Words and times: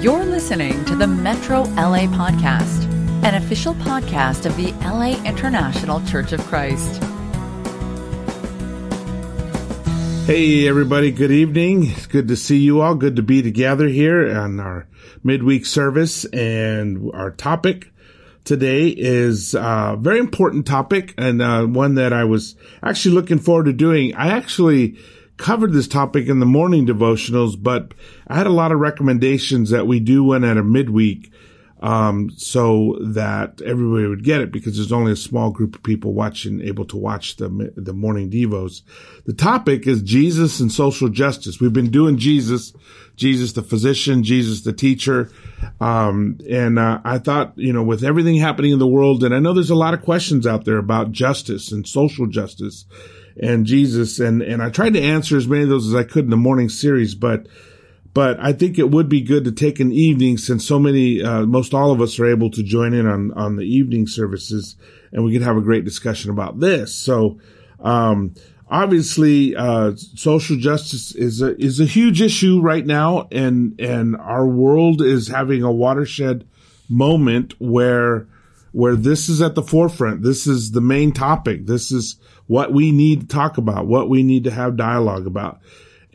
You're 0.00 0.26
listening 0.26 0.84
to 0.84 0.94
the 0.94 1.06
Metro 1.06 1.62
LA 1.62 2.06
Podcast, 2.06 2.84
an 3.24 3.34
official 3.34 3.74
podcast 3.76 4.44
of 4.44 4.54
the 4.56 4.72
LA 4.84 5.16
International 5.24 6.04
Church 6.04 6.32
of 6.32 6.40
Christ. 6.40 7.02
Hey, 10.26 10.68
everybody. 10.68 11.10
Good 11.10 11.30
evening. 11.30 11.86
It's 11.86 12.06
good 12.06 12.28
to 12.28 12.36
see 12.36 12.58
you 12.58 12.82
all. 12.82 12.94
Good 12.94 13.16
to 13.16 13.22
be 13.22 13.40
together 13.40 13.88
here 13.88 14.38
on 14.38 14.60
our 14.60 14.86
midweek 15.24 15.64
service. 15.64 16.26
And 16.26 17.10
our 17.14 17.30
topic 17.30 17.90
today 18.44 18.88
is 18.88 19.54
a 19.54 19.96
very 19.98 20.18
important 20.18 20.66
topic 20.66 21.14
and 21.16 21.40
uh, 21.40 21.64
one 21.64 21.94
that 21.94 22.12
I 22.12 22.24
was 22.24 22.54
actually 22.82 23.14
looking 23.14 23.38
forward 23.38 23.64
to 23.64 23.72
doing. 23.72 24.14
I 24.14 24.28
actually 24.28 24.98
covered 25.36 25.72
this 25.72 25.88
topic 25.88 26.28
in 26.28 26.40
the 26.40 26.46
morning 26.46 26.86
devotionals, 26.86 27.60
but 27.60 27.92
I 28.26 28.36
had 28.36 28.46
a 28.46 28.50
lot 28.50 28.72
of 28.72 28.78
recommendations 28.78 29.70
that 29.70 29.86
we 29.86 30.00
do 30.00 30.24
one 30.24 30.44
at 30.44 30.56
a 30.56 30.62
midweek 30.62 31.32
um, 31.80 32.30
so 32.36 32.96
that 33.00 33.60
everybody 33.60 34.06
would 34.06 34.24
get 34.24 34.40
it 34.40 34.50
because 34.50 34.76
there's 34.76 34.92
only 34.92 35.12
a 35.12 35.16
small 35.16 35.50
group 35.50 35.76
of 35.76 35.82
people 35.82 36.14
watching, 36.14 36.62
able 36.62 36.86
to 36.86 36.96
watch 36.96 37.36
the, 37.36 37.72
the 37.76 37.92
morning 37.92 38.30
devos. 38.30 38.80
The 39.26 39.34
topic 39.34 39.86
is 39.86 40.00
Jesus 40.02 40.58
and 40.58 40.72
social 40.72 41.08
justice. 41.08 41.60
We've 41.60 41.72
been 41.72 41.90
doing 41.90 42.16
Jesus, 42.16 42.72
Jesus 43.16 43.52
the 43.52 43.62
physician, 43.62 44.24
Jesus 44.24 44.62
the 44.62 44.72
teacher. 44.72 45.30
Um, 45.78 46.38
and, 46.48 46.78
uh, 46.78 47.00
I 47.04 47.18
thought, 47.18 47.52
you 47.56 47.74
know, 47.74 47.82
with 47.82 48.02
everything 48.02 48.36
happening 48.36 48.72
in 48.72 48.78
the 48.78 48.86
world, 48.86 49.22
and 49.22 49.34
I 49.34 49.38
know 49.38 49.52
there's 49.52 49.70
a 49.70 49.74
lot 49.74 49.94
of 49.94 50.02
questions 50.02 50.46
out 50.46 50.64
there 50.64 50.78
about 50.78 51.12
justice 51.12 51.72
and 51.72 51.86
social 51.86 52.26
justice 52.26 52.86
and 53.40 53.66
Jesus, 53.66 54.18
and, 54.18 54.42
and 54.42 54.62
I 54.62 54.70
tried 54.70 54.94
to 54.94 55.02
answer 55.02 55.36
as 55.36 55.46
many 55.46 55.64
of 55.64 55.68
those 55.68 55.88
as 55.88 55.94
I 55.94 56.04
could 56.04 56.24
in 56.24 56.30
the 56.30 56.36
morning 56.36 56.68
series, 56.68 57.14
but, 57.14 57.46
but 58.14 58.40
I 58.40 58.52
think 58.52 58.78
it 58.78 58.90
would 58.90 59.08
be 59.08 59.20
good 59.20 59.44
to 59.44 59.52
take 59.52 59.78
an 59.78 59.92
evening 59.92 60.38
since 60.38 60.66
so 60.66 60.78
many, 60.78 61.22
uh, 61.22 61.42
most 61.42 61.74
all 61.74 61.92
of 61.92 62.00
us 62.00 62.18
are 62.18 62.26
able 62.26 62.50
to 62.52 62.62
join 62.62 62.94
in 62.94 63.06
on, 63.06 63.32
on 63.32 63.56
the 63.56 63.64
evening 63.64 64.06
services 64.06 64.76
and 65.12 65.24
we 65.24 65.32
could 65.32 65.42
have 65.42 65.56
a 65.56 65.62
great 65.62 65.84
discussion 65.84 66.30
about 66.30 66.60
this. 66.60 66.94
So, 66.94 67.38
um, 67.80 68.34
obviously, 68.68 69.54
uh, 69.54 69.92
social 69.96 70.56
justice 70.56 71.14
is 71.14 71.42
a, 71.42 71.56
is 71.62 71.78
a 71.78 71.84
huge 71.84 72.22
issue 72.22 72.60
right 72.60 72.86
now 72.86 73.28
and, 73.30 73.78
and 73.78 74.16
our 74.16 74.46
world 74.46 75.02
is 75.02 75.28
having 75.28 75.62
a 75.62 75.70
watershed 75.70 76.46
moment 76.88 77.54
where, 77.58 78.28
where 78.72 78.96
this 78.96 79.28
is 79.28 79.42
at 79.42 79.54
the 79.54 79.62
forefront. 79.62 80.22
This 80.22 80.46
is 80.46 80.70
the 80.70 80.80
main 80.80 81.12
topic. 81.12 81.66
This 81.66 81.92
is 81.92 82.16
what 82.46 82.72
we 82.72 82.92
need 82.92 83.22
to 83.22 83.26
talk 83.26 83.58
about, 83.58 83.86
what 83.86 84.08
we 84.08 84.22
need 84.22 84.44
to 84.44 84.50
have 84.50 84.76
dialogue 84.76 85.26
about. 85.26 85.60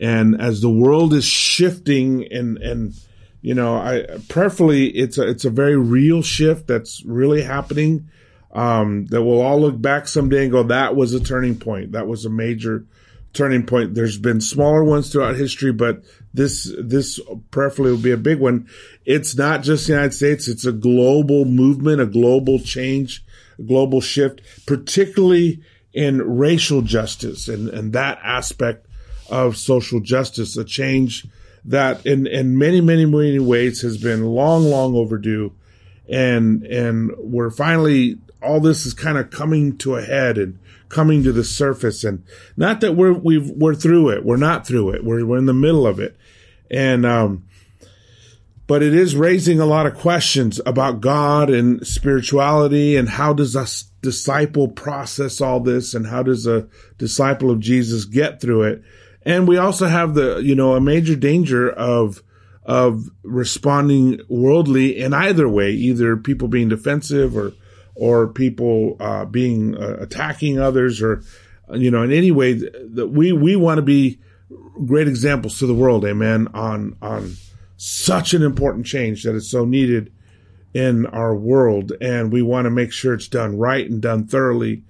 And 0.00 0.40
as 0.40 0.60
the 0.60 0.70
world 0.70 1.14
is 1.14 1.24
shifting 1.24 2.26
and, 2.32 2.58
and, 2.58 2.94
you 3.40 3.54
know, 3.54 3.76
I 3.76 4.06
prayerfully, 4.28 4.88
it's 4.88 5.18
a, 5.18 5.28
it's 5.28 5.44
a 5.44 5.50
very 5.50 5.76
real 5.76 6.22
shift 6.22 6.66
that's 6.66 7.04
really 7.04 7.42
happening. 7.42 8.08
Um, 8.54 9.06
that 9.06 9.22
we'll 9.22 9.40
all 9.40 9.60
look 9.60 9.80
back 9.80 10.06
someday 10.06 10.42
and 10.42 10.52
go, 10.52 10.62
that 10.64 10.94
was 10.94 11.14
a 11.14 11.20
turning 11.20 11.58
point. 11.58 11.92
That 11.92 12.06
was 12.06 12.26
a 12.26 12.30
major 12.30 12.84
turning 13.32 13.64
point. 13.64 13.94
There's 13.94 14.18
been 14.18 14.42
smaller 14.42 14.84
ones 14.84 15.10
throughout 15.10 15.36
history, 15.36 15.72
but 15.72 16.02
this, 16.34 16.70
this 16.78 17.18
prayerfully 17.50 17.90
will 17.90 17.98
be 17.98 18.10
a 18.10 18.18
big 18.18 18.40
one. 18.40 18.68
It's 19.06 19.34
not 19.36 19.62
just 19.62 19.86
the 19.86 19.94
United 19.94 20.12
States. 20.12 20.48
It's 20.48 20.66
a 20.66 20.72
global 20.72 21.46
movement, 21.46 22.02
a 22.02 22.06
global 22.06 22.58
change, 22.58 23.24
a 23.58 23.62
global 23.62 24.02
shift, 24.02 24.42
particularly 24.66 25.62
in 25.92 26.22
racial 26.22 26.82
justice 26.82 27.48
and, 27.48 27.68
and 27.68 27.92
that 27.92 28.18
aspect 28.22 28.86
of 29.30 29.56
social 29.56 30.00
justice, 30.00 30.56
a 30.56 30.64
change 30.64 31.26
that 31.64 32.04
in, 32.06 32.26
in 32.26 32.58
many, 32.58 32.80
many, 32.80 33.04
many 33.04 33.38
ways 33.38 33.82
has 33.82 33.96
been 33.96 34.24
long, 34.24 34.64
long 34.64 34.94
overdue. 34.94 35.52
And, 36.08 36.64
and 36.64 37.12
we're 37.18 37.50
finally, 37.50 38.18
all 38.42 38.60
this 38.60 38.84
is 38.84 38.94
kind 38.94 39.18
of 39.18 39.30
coming 39.30 39.78
to 39.78 39.96
a 39.96 40.02
head 40.02 40.38
and 40.38 40.58
coming 40.88 41.22
to 41.22 41.32
the 41.32 41.44
surface. 41.44 42.04
And 42.04 42.24
not 42.56 42.80
that 42.80 42.96
we're, 42.96 43.12
we've, 43.12 43.48
we're 43.50 43.74
through 43.74 44.10
it. 44.10 44.24
We're 44.24 44.36
not 44.36 44.66
through 44.66 44.90
it. 44.90 45.04
We're, 45.04 45.24
we're 45.24 45.38
in 45.38 45.46
the 45.46 45.54
middle 45.54 45.86
of 45.86 46.00
it. 46.00 46.16
And, 46.70 47.06
um, 47.06 47.44
but 48.66 48.82
it 48.82 48.94
is 48.94 49.14
raising 49.14 49.60
a 49.60 49.66
lot 49.66 49.86
of 49.86 49.94
questions 49.94 50.60
about 50.64 51.00
God 51.00 51.50
and 51.50 51.86
spirituality 51.86 52.96
and 52.96 53.08
how 53.08 53.32
does 53.32 53.54
a 53.54 53.66
disciple 54.02 54.68
process 54.68 55.40
all 55.40 55.60
this 55.60 55.94
and 55.94 56.06
how 56.06 56.22
does 56.22 56.46
a 56.46 56.68
disciple 56.98 57.50
of 57.50 57.60
Jesus 57.60 58.04
get 58.04 58.40
through 58.40 58.64
it? 58.64 58.82
And 59.24 59.46
we 59.46 59.56
also 59.56 59.86
have 59.86 60.14
the, 60.14 60.38
you 60.38 60.54
know, 60.54 60.74
a 60.74 60.80
major 60.80 61.14
danger 61.14 61.70
of, 61.70 62.22
of 62.64 63.08
responding 63.22 64.20
worldly 64.28 64.98
in 64.98 65.14
either 65.14 65.48
way, 65.48 65.70
either 65.70 66.16
people 66.16 66.48
being 66.48 66.68
defensive 66.68 67.36
or, 67.36 67.52
or 67.94 68.28
people, 68.28 68.96
uh, 68.98 69.24
being, 69.24 69.76
uh, 69.76 69.96
attacking 70.00 70.58
others 70.58 71.00
or, 71.00 71.22
you 71.72 71.90
know, 71.90 72.02
in 72.02 72.12
any 72.12 72.32
way 72.32 72.54
that 72.54 73.08
we, 73.12 73.32
we 73.32 73.54
want 73.54 73.78
to 73.78 73.82
be 73.82 74.18
great 74.84 75.06
examples 75.06 75.60
to 75.60 75.66
the 75.66 75.74
world. 75.74 76.04
Amen. 76.04 76.48
On, 76.52 76.96
on 77.00 77.36
such 77.76 78.34
an 78.34 78.42
important 78.42 78.86
change 78.86 79.22
that 79.22 79.34
is 79.36 79.48
so 79.48 79.64
needed 79.64 80.12
in 80.74 81.06
our 81.06 81.34
world. 81.34 81.92
And 82.00 82.32
we 82.32 82.42
want 82.42 82.64
to 82.66 82.70
make 82.70 82.92
sure 82.92 83.14
it's 83.14 83.28
done 83.28 83.58
right 83.58 83.88
and 83.88 84.00
done 84.00 84.26
thoroughly. 84.26 84.84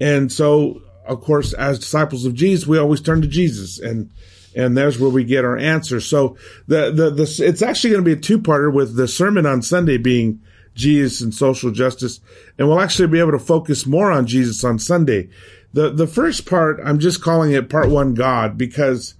And 0.00 0.30
so 0.30 0.82
of 1.04 1.20
course, 1.20 1.52
as 1.52 1.78
disciples 1.78 2.24
of 2.24 2.34
Jesus, 2.34 2.66
we 2.66 2.78
always 2.78 3.00
turn 3.00 3.22
to 3.22 3.28
Jesus 3.28 3.78
and, 3.78 4.10
and 4.56 4.76
there's 4.76 4.98
where 4.98 5.10
we 5.10 5.24
get 5.24 5.44
our 5.44 5.56
answer. 5.56 6.00
So 6.00 6.36
the, 6.66 6.90
the, 6.90 7.10
the, 7.10 7.44
it's 7.46 7.62
actually 7.62 7.90
going 7.90 8.04
to 8.04 8.14
be 8.14 8.18
a 8.18 8.22
two-parter 8.22 8.72
with 8.72 8.96
the 8.96 9.08
sermon 9.08 9.46
on 9.46 9.62
Sunday 9.62 9.98
being 9.98 10.40
Jesus 10.74 11.20
and 11.20 11.34
social 11.34 11.70
justice. 11.70 12.20
And 12.58 12.68
we'll 12.68 12.80
actually 12.80 13.08
be 13.08 13.20
able 13.20 13.32
to 13.32 13.38
focus 13.38 13.86
more 13.86 14.10
on 14.10 14.26
Jesus 14.26 14.64
on 14.64 14.78
Sunday. 14.78 15.28
The, 15.72 15.90
the 15.90 16.06
first 16.06 16.46
part, 16.46 16.80
I'm 16.84 16.98
just 16.98 17.22
calling 17.22 17.52
it 17.52 17.68
part 17.68 17.90
one 17.90 18.14
God 18.14 18.56
because 18.56 19.14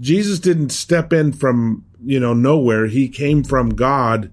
Jesus 0.00 0.38
didn't 0.38 0.70
step 0.70 1.12
in 1.12 1.32
from, 1.32 1.84
you 2.02 2.20
know, 2.20 2.32
nowhere. 2.32 2.86
He 2.86 3.08
came 3.08 3.42
from 3.42 3.70
God 3.70 4.30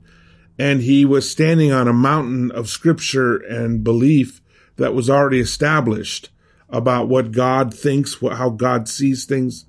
and 0.58 0.82
he 0.82 1.06
was 1.06 1.30
standing 1.30 1.72
on 1.72 1.88
a 1.88 1.94
mountain 1.94 2.52
of 2.52 2.70
scripture 2.70 3.38
and 3.38 3.84
belief 3.84 4.42
that 4.78 4.94
was 4.94 5.10
already 5.10 5.40
established 5.40 6.30
about 6.70 7.08
what 7.08 7.32
God 7.32 7.74
thinks, 7.74 8.22
what, 8.22 8.38
how 8.38 8.50
God 8.50 8.88
sees 8.88 9.26
things. 9.26 9.66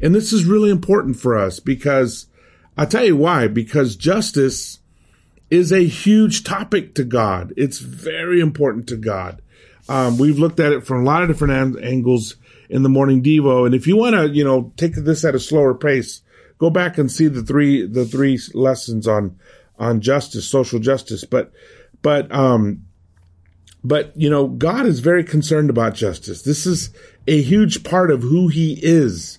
And 0.00 0.14
this 0.14 0.32
is 0.32 0.44
really 0.44 0.70
important 0.70 1.16
for 1.16 1.36
us 1.36 1.60
because 1.60 2.26
I'll 2.76 2.86
tell 2.86 3.04
you 3.04 3.16
why, 3.16 3.48
because 3.48 3.96
justice 3.96 4.80
is 5.50 5.72
a 5.72 5.86
huge 5.86 6.44
topic 6.44 6.94
to 6.94 7.04
God. 7.04 7.52
It's 7.56 7.78
very 7.78 8.40
important 8.40 8.88
to 8.88 8.96
God. 8.96 9.40
Um, 9.88 10.18
we've 10.18 10.38
looked 10.38 10.60
at 10.60 10.72
it 10.72 10.84
from 10.84 11.02
a 11.02 11.04
lot 11.04 11.22
of 11.22 11.28
different 11.28 11.78
angles 11.82 12.36
in 12.68 12.82
the 12.82 12.88
morning 12.88 13.22
Devo. 13.22 13.66
And 13.66 13.74
if 13.74 13.86
you 13.86 13.96
want 13.96 14.16
to, 14.16 14.28
you 14.28 14.44
know, 14.44 14.72
take 14.76 14.94
this 14.94 15.24
at 15.24 15.34
a 15.34 15.40
slower 15.40 15.74
pace, 15.74 16.22
go 16.58 16.70
back 16.70 16.98
and 16.98 17.10
see 17.10 17.28
the 17.28 17.42
three, 17.42 17.86
the 17.86 18.04
three 18.04 18.38
lessons 18.54 19.06
on, 19.06 19.38
on 19.78 20.00
justice, 20.00 20.48
social 20.48 20.78
justice. 20.78 21.24
But, 21.24 21.52
but, 22.02 22.32
um, 22.32 22.84
but, 23.84 24.12
you 24.16 24.30
know, 24.30 24.48
God 24.48 24.86
is 24.86 25.00
very 25.00 25.22
concerned 25.22 25.70
about 25.70 25.94
justice. 25.94 26.42
This 26.42 26.66
is 26.66 26.90
a 27.26 27.40
huge 27.40 27.84
part 27.84 28.10
of 28.10 28.22
who 28.22 28.48
he 28.48 28.78
is. 28.82 29.38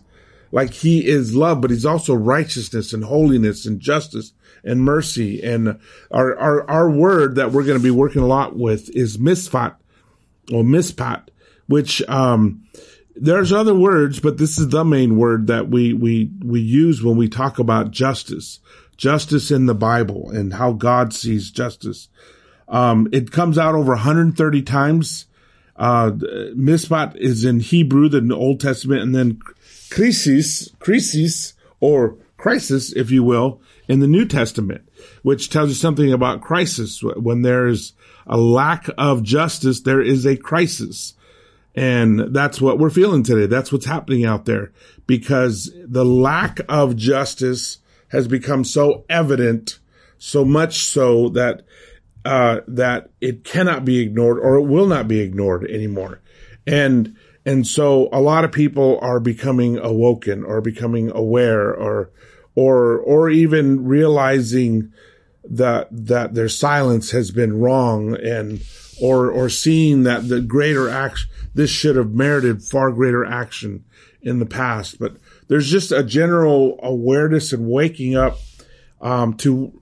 Like 0.51 0.71
he 0.71 1.05
is 1.05 1.35
love, 1.35 1.59
but 1.59 1.71
he's 1.71 1.85
also 1.85 2.13
righteousness 2.13 2.93
and 2.93 3.03
holiness 3.03 3.65
and 3.65 3.81
justice 3.81 4.31
and 4.63 4.81
mercy. 4.81 5.43
And 5.43 5.79
our, 6.09 6.37
our, 6.37 6.69
our 6.69 6.89
word 6.89 7.35
that 7.35 7.51
we're 7.51 7.65
going 7.65 7.77
to 7.77 7.83
be 7.83 7.91
working 7.91 8.21
a 8.21 8.27
lot 8.27 8.55
with 8.55 8.89
is 8.95 9.17
misfat 9.17 9.75
or 10.51 10.63
mispat, 10.63 11.27
which, 11.67 12.01
um, 12.07 12.63
there's 13.19 13.51
other 13.51 13.75
words, 13.75 14.19
but 14.19 14.37
this 14.37 14.57
is 14.57 14.69
the 14.69 14.85
main 14.85 15.17
word 15.17 15.47
that 15.47 15.69
we, 15.69 15.91
we, 15.93 16.31
we 16.45 16.61
use 16.61 17.03
when 17.03 17.17
we 17.17 17.27
talk 17.27 17.59
about 17.59 17.91
justice, 17.91 18.59
justice 18.97 19.51
in 19.51 19.65
the 19.67 19.75
Bible 19.75 20.29
and 20.31 20.55
how 20.55 20.73
God 20.73 21.13
sees 21.13 21.51
justice. 21.51 22.09
Um, 22.67 23.07
it 23.11 23.31
comes 23.31 23.57
out 23.57 23.75
over 23.75 23.93
130 23.93 24.61
times. 24.63 25.25
Uh, 25.75 26.11
Mishpat 26.55 27.15
is 27.15 27.45
in 27.45 27.59
Hebrew, 27.59 28.09
the 28.09 28.35
Old 28.35 28.59
Testament, 28.59 29.03
and 29.03 29.15
then 29.15 29.39
crisis, 29.89 30.69
crisis, 30.79 31.53
or 31.79 32.17
crisis, 32.35 32.91
if 32.93 33.11
you 33.11 33.23
will, 33.23 33.61
in 33.87 33.99
the 33.99 34.07
New 34.07 34.25
Testament, 34.25 34.89
which 35.21 35.49
tells 35.49 35.69
you 35.69 35.75
something 35.75 36.11
about 36.11 36.41
crisis. 36.41 37.01
When 37.01 37.43
there 37.43 37.67
is 37.67 37.93
a 38.25 38.37
lack 38.37 38.89
of 38.97 39.23
justice, 39.23 39.81
there 39.81 40.01
is 40.01 40.25
a 40.25 40.35
crisis. 40.35 41.13
And 41.75 42.33
that's 42.33 42.59
what 42.59 42.79
we're 42.79 42.89
feeling 42.89 43.21
today. 43.21 43.45
That's 43.45 43.71
what's 43.71 43.85
happening 43.85 44.25
out 44.25 44.45
there 44.45 44.71
because 45.05 45.71
the 45.85 46.03
lack 46.03 46.59
of 46.67 46.95
justice 46.95 47.77
has 48.09 48.27
become 48.27 48.63
so 48.63 49.05
evident, 49.09 49.79
so 50.17 50.45
much 50.45 50.85
so 50.85 51.29
that 51.29 51.63
uh, 52.27 52.59
that 52.67 53.09
it 53.21 53.45
cannot 53.45 53.85
be 53.85 53.99
ignored 53.99 54.37
or 54.39 54.55
it 54.55 54.65
will 54.65 54.87
not 54.87 55.07
be 55.07 55.21
ignored 55.21 55.63
anymore. 55.71 56.19
And, 56.65 57.15
and 57.45 57.65
so 57.65 58.09
a 58.11 58.19
lot 58.19 58.43
of 58.43 58.51
people 58.51 58.99
are 59.01 59.21
becoming 59.21 59.77
awoken 59.77 60.43
or 60.43 60.59
becoming 60.59 61.09
aware 61.09 61.73
or, 61.73 62.11
or, 62.53 62.97
or 62.97 63.29
even 63.29 63.85
realizing 63.85 64.91
that, 65.45 65.87
that 65.89 66.33
their 66.33 66.49
silence 66.49 67.11
has 67.11 67.31
been 67.31 67.61
wrong 67.61 68.17
and, 68.21 68.61
or, 69.01 69.31
or 69.31 69.47
seeing 69.47 70.03
that 70.03 70.27
the 70.27 70.41
greater 70.41 70.89
action, 70.89 71.29
this 71.53 71.69
should 71.69 71.95
have 71.95 72.11
merited 72.11 72.61
far 72.61 72.91
greater 72.91 73.23
action 73.23 73.85
in 74.21 74.39
the 74.39 74.45
past. 74.45 74.99
But 74.99 75.15
there's 75.47 75.69
just 75.69 75.91
a 75.91 76.03
general 76.03 76.79
awareness 76.83 77.53
and 77.53 77.69
waking 77.69 78.15
up, 78.15 78.37
um, 79.01 79.35
to, 79.35 79.81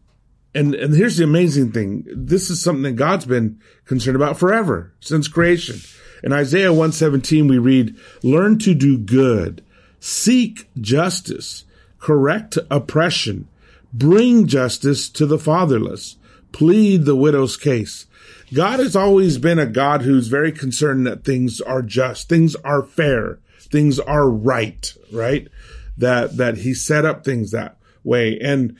and, 0.54 0.76
and 0.76 0.94
here's 0.94 1.18
the 1.18 1.24
amazing 1.24 1.72
thing. 1.72 2.06
This 2.08 2.50
is 2.50 2.62
something 2.62 2.84
that 2.84 2.94
God's 2.94 3.26
been 3.26 3.60
concerned 3.86 4.16
about 4.16 4.38
forever 4.38 4.94
since 5.00 5.28
creation. 5.28 5.80
In 6.24 6.32
Isaiah 6.34 6.72
117, 6.72 7.48
we 7.48 7.58
read, 7.58 7.96
learn 8.24 8.58
to 8.60 8.74
do 8.74 8.98
good, 8.98 9.64
seek 10.00 10.70
justice, 10.80 11.66
correct 12.00 12.58
oppression, 12.70 13.48
bring 13.94 14.48
justice 14.48 15.10
to 15.10 15.26
the 15.26 15.40
fatherless, 15.40 16.18
plead 16.52 17.06
the 17.06 17.16
widow's 17.16 17.58
case. 17.58 18.06
God 18.54 18.80
has 18.80 18.96
always 18.96 19.38
been 19.38 19.60
a 19.60 19.66
God 19.66 20.04
who's 20.04 20.28
very 20.28 20.52
concerned 20.52 21.06
that 21.08 21.24
things 21.24 21.62
are 21.62 21.82
just, 21.82 22.30
things 22.30 22.56
are 22.58 22.84
fair, 22.84 23.40
things 23.76 24.00
are 24.00 24.30
right, 24.30 24.94
right? 25.12 25.50
That, 25.98 26.38
that 26.38 26.60
he 26.60 26.74
set 26.74 27.04
up 27.04 27.26
things 27.26 27.52
that 27.52 27.76
way. 28.06 28.40
And 28.40 28.78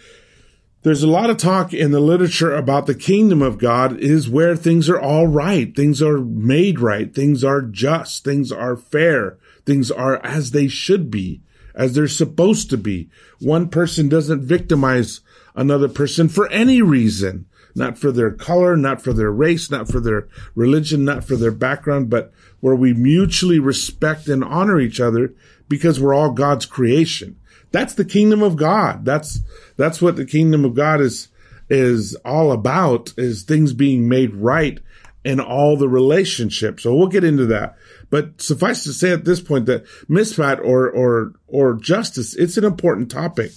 there's 0.84 1.04
a 1.04 1.10
lot 1.10 1.30
of 1.30 1.36
talk 1.36 1.74
in 1.74 1.92
the 1.92 2.00
literature 2.00 2.56
about 2.56 2.86
the 2.86 2.96
kingdom 2.96 3.42
of 3.42 3.58
God 3.58 4.00
is 4.00 4.30
where 4.30 4.56
things 4.56 4.90
are 4.90 5.00
all 5.00 5.28
right. 5.28 5.76
Things 5.76 6.02
are 6.02 6.20
made 6.20 6.80
right. 6.80 7.14
Things 7.14 7.44
are 7.44 7.62
just. 7.62 8.24
Things 8.24 8.54
are 8.54 8.78
fair. 8.78 9.38
Things 9.66 9.92
are 9.92 10.26
as 10.26 10.52
they 10.52 10.70
should 10.70 11.12
be, 11.12 11.42
as 11.76 11.94
they're 11.94 12.08
supposed 12.08 12.70
to 12.70 12.78
be. 12.78 13.10
One 13.42 13.68
person 13.68 14.08
doesn't 14.08 14.44
victimize 14.44 15.20
another 15.56 15.90
person 15.90 16.30
for 16.30 16.50
any 16.52 16.82
reason. 16.82 17.48
Not 17.78 17.98
for 17.98 18.14
their 18.14 18.32
color, 18.32 18.78
not 18.78 19.02
for 19.02 19.12
their 19.12 19.32
race, 19.32 19.70
not 19.70 19.90
for 19.90 20.00
their 20.00 20.30
religion, 20.54 21.04
not 21.04 21.26
for 21.26 21.36
their 21.36 21.52
background, 21.52 22.10
but 22.10 22.32
where 22.66 22.76
we 22.76 22.96
mutually 22.96 23.60
respect 23.60 24.28
and 24.28 24.44
honor 24.44 24.80
each 24.80 25.00
other 25.00 25.32
because 25.70 26.00
we're 26.00 26.16
all 26.16 26.32
God's 26.32 26.66
creation. 26.66 27.40
That's 27.72 27.94
the 27.94 28.04
kingdom 28.04 28.42
of 28.42 28.56
God. 28.56 29.06
That's, 29.06 29.42
that's 29.78 30.02
what 30.02 30.16
the 30.16 30.26
kingdom 30.26 30.66
of 30.66 30.74
God 30.74 31.00
is, 31.00 31.28
is 31.70 32.16
all 32.26 32.52
about 32.52 33.14
is 33.18 33.44
things 33.44 33.72
being 33.72 34.10
made 34.10 34.34
right 34.34 34.80
in 35.24 35.40
all 35.40 35.78
the 35.78 35.88
relationships. 35.88 36.82
So 36.82 36.96
we'll 36.96 37.06
get 37.06 37.24
into 37.24 37.46
that. 37.46 37.76
But 38.10 38.42
suffice 38.42 38.84
to 38.86 38.94
say 38.94 39.12
at 39.12 39.26
this 39.26 39.42
point 39.42 39.68
that 39.68 39.86
mishpat 40.10 40.58
or, 40.58 40.90
or, 40.90 41.34
or 41.46 41.76
justice, 41.76 42.36
it's 42.36 42.58
an 42.58 42.64
important 42.64 43.12
topic. 43.12 43.52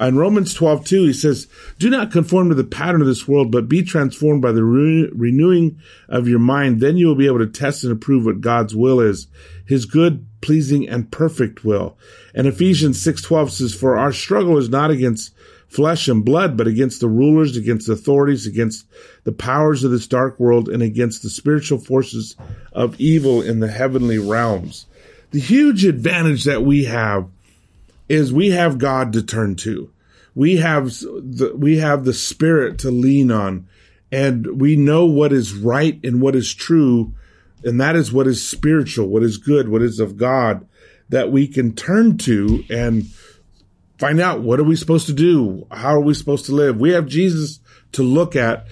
Uh, 0.00 0.06
in 0.06 0.16
Romans 0.16 0.54
12, 0.54 0.86
2, 0.86 1.06
he 1.06 1.12
says, 1.12 1.48
Do 1.78 1.90
not 1.90 2.10
conform 2.10 2.48
to 2.48 2.54
the 2.54 2.64
pattern 2.64 3.00
of 3.00 3.06
this 3.06 3.28
world, 3.28 3.50
but 3.50 3.68
be 3.68 3.82
transformed 3.82 4.40
by 4.40 4.52
the 4.52 4.64
re- 4.64 5.10
renewing 5.14 5.80
of 6.08 6.28
your 6.28 6.38
mind. 6.38 6.80
Then 6.80 6.96
you 6.96 7.06
will 7.06 7.14
be 7.14 7.26
able 7.26 7.40
to 7.40 7.46
test 7.46 7.84
and 7.84 7.92
approve 7.92 8.24
what 8.24 8.40
God's 8.40 8.74
will 8.74 9.00
is, 9.00 9.26
his 9.66 9.84
good, 9.84 10.26
pleasing, 10.40 10.88
and 10.88 11.10
perfect 11.10 11.64
will. 11.64 11.98
And 12.34 12.46
Ephesians 12.46 13.04
6:12 13.04 13.50
says, 13.50 13.74
For 13.74 13.98
our 13.98 14.12
struggle 14.12 14.56
is 14.58 14.70
not 14.70 14.90
against 14.90 15.34
flesh 15.68 16.08
and 16.08 16.24
blood, 16.24 16.56
but 16.56 16.66
against 16.66 17.00
the 17.00 17.08
rulers, 17.08 17.56
against 17.56 17.88
authorities, 17.88 18.46
against 18.46 18.86
the 19.24 19.32
powers 19.32 19.84
of 19.84 19.90
this 19.90 20.06
dark 20.06 20.38
world, 20.38 20.68
and 20.68 20.82
against 20.82 21.22
the 21.22 21.30
spiritual 21.30 21.78
forces 21.78 22.36
of 22.72 22.98
evil 23.00 23.40
in 23.40 23.60
the 23.60 23.70
heavenly 23.70 24.18
realms. 24.18 24.86
The 25.30 25.40
huge 25.40 25.86
advantage 25.86 26.44
that 26.44 26.62
we 26.62 26.84
have 26.84 27.26
is 28.12 28.30
we 28.30 28.50
have 28.50 28.76
God 28.76 29.14
to 29.14 29.22
turn 29.22 29.56
to. 29.56 29.90
We 30.34 30.58
have 30.58 30.90
the, 30.90 31.52
we 31.56 31.78
have 31.78 32.04
the 32.04 32.12
spirit 32.12 32.78
to 32.80 32.90
lean 32.90 33.30
on 33.30 33.66
and 34.10 34.60
we 34.60 34.76
know 34.76 35.06
what 35.06 35.32
is 35.32 35.54
right 35.54 35.98
and 36.04 36.20
what 36.20 36.36
is 36.36 36.52
true. 36.52 37.14
And 37.64 37.80
that 37.80 37.96
is 37.96 38.12
what 38.12 38.26
is 38.26 38.46
spiritual, 38.46 39.08
what 39.08 39.22
is 39.22 39.38
good, 39.38 39.70
what 39.70 39.80
is 39.80 39.98
of 39.98 40.18
God 40.18 40.68
that 41.08 41.32
we 41.32 41.48
can 41.48 41.74
turn 41.74 42.18
to 42.18 42.62
and 42.68 43.06
find 43.96 44.20
out 44.20 44.42
what 44.42 44.60
are 44.60 44.64
we 44.64 44.76
supposed 44.76 45.06
to 45.06 45.14
do? 45.14 45.66
How 45.70 45.94
are 45.94 46.00
we 46.00 46.12
supposed 46.12 46.44
to 46.46 46.52
live? 46.52 46.78
We 46.78 46.90
have 46.90 47.06
Jesus 47.06 47.60
to 47.92 48.02
look 48.02 48.36
at 48.36 48.66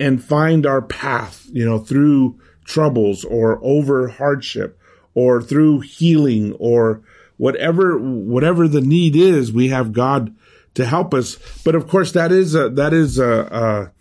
and 0.00 0.24
find 0.24 0.64
our 0.64 0.80
path, 0.80 1.46
you 1.52 1.66
know, 1.66 1.78
through 1.78 2.40
troubles 2.64 3.22
or 3.22 3.60
over 3.62 4.08
hardship 4.08 4.78
or 5.12 5.42
through 5.42 5.80
healing 5.80 6.54
or 6.54 7.02
whatever, 7.38 7.98
whatever 7.98 8.68
the 8.68 8.82
need 8.82 9.16
is, 9.16 9.52
we 9.52 9.68
have 9.68 9.92
God 9.92 10.36
to 10.74 10.84
help 10.84 11.14
us. 11.14 11.38
But 11.64 11.74
of 11.74 11.88
course, 11.88 12.12
that 12.12 12.30
is 12.30 12.54
a, 12.54 12.68
that 12.70 12.92
is 12.92 13.18
a, 13.18 13.92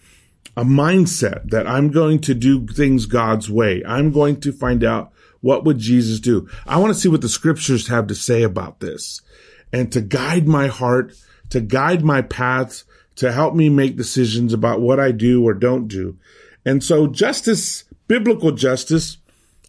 a, 0.55 0.61
a 0.61 0.65
mindset 0.65 1.49
that 1.51 1.67
I'm 1.67 1.89
going 1.89 2.19
to 2.21 2.33
do 2.33 2.67
things 2.67 3.05
God's 3.05 3.49
way. 3.49 3.81
I'm 3.87 4.11
going 4.11 4.41
to 4.41 4.51
find 4.51 4.83
out 4.83 5.13
what 5.41 5.63
would 5.63 5.77
Jesus 5.77 6.19
do? 6.19 6.49
I 6.65 6.77
want 6.77 6.93
to 6.93 6.99
see 6.99 7.07
what 7.07 7.21
the 7.21 7.29
scriptures 7.29 7.87
have 7.87 8.07
to 8.07 8.15
say 8.15 8.43
about 8.43 8.79
this 8.79 9.21
and 9.71 9.91
to 9.91 10.01
guide 10.01 10.47
my 10.47 10.67
heart, 10.67 11.13
to 11.51 11.61
guide 11.61 12.03
my 12.03 12.21
paths, 12.21 12.83
to 13.15 13.31
help 13.31 13.55
me 13.55 13.69
make 13.69 13.97
decisions 13.97 14.53
about 14.53 14.81
what 14.81 14.99
I 14.99 15.11
do 15.11 15.47
or 15.47 15.53
don't 15.53 15.87
do. 15.87 16.17
And 16.65 16.83
so 16.83 17.07
justice, 17.07 17.83
biblical 18.07 18.51
justice, 18.51 19.17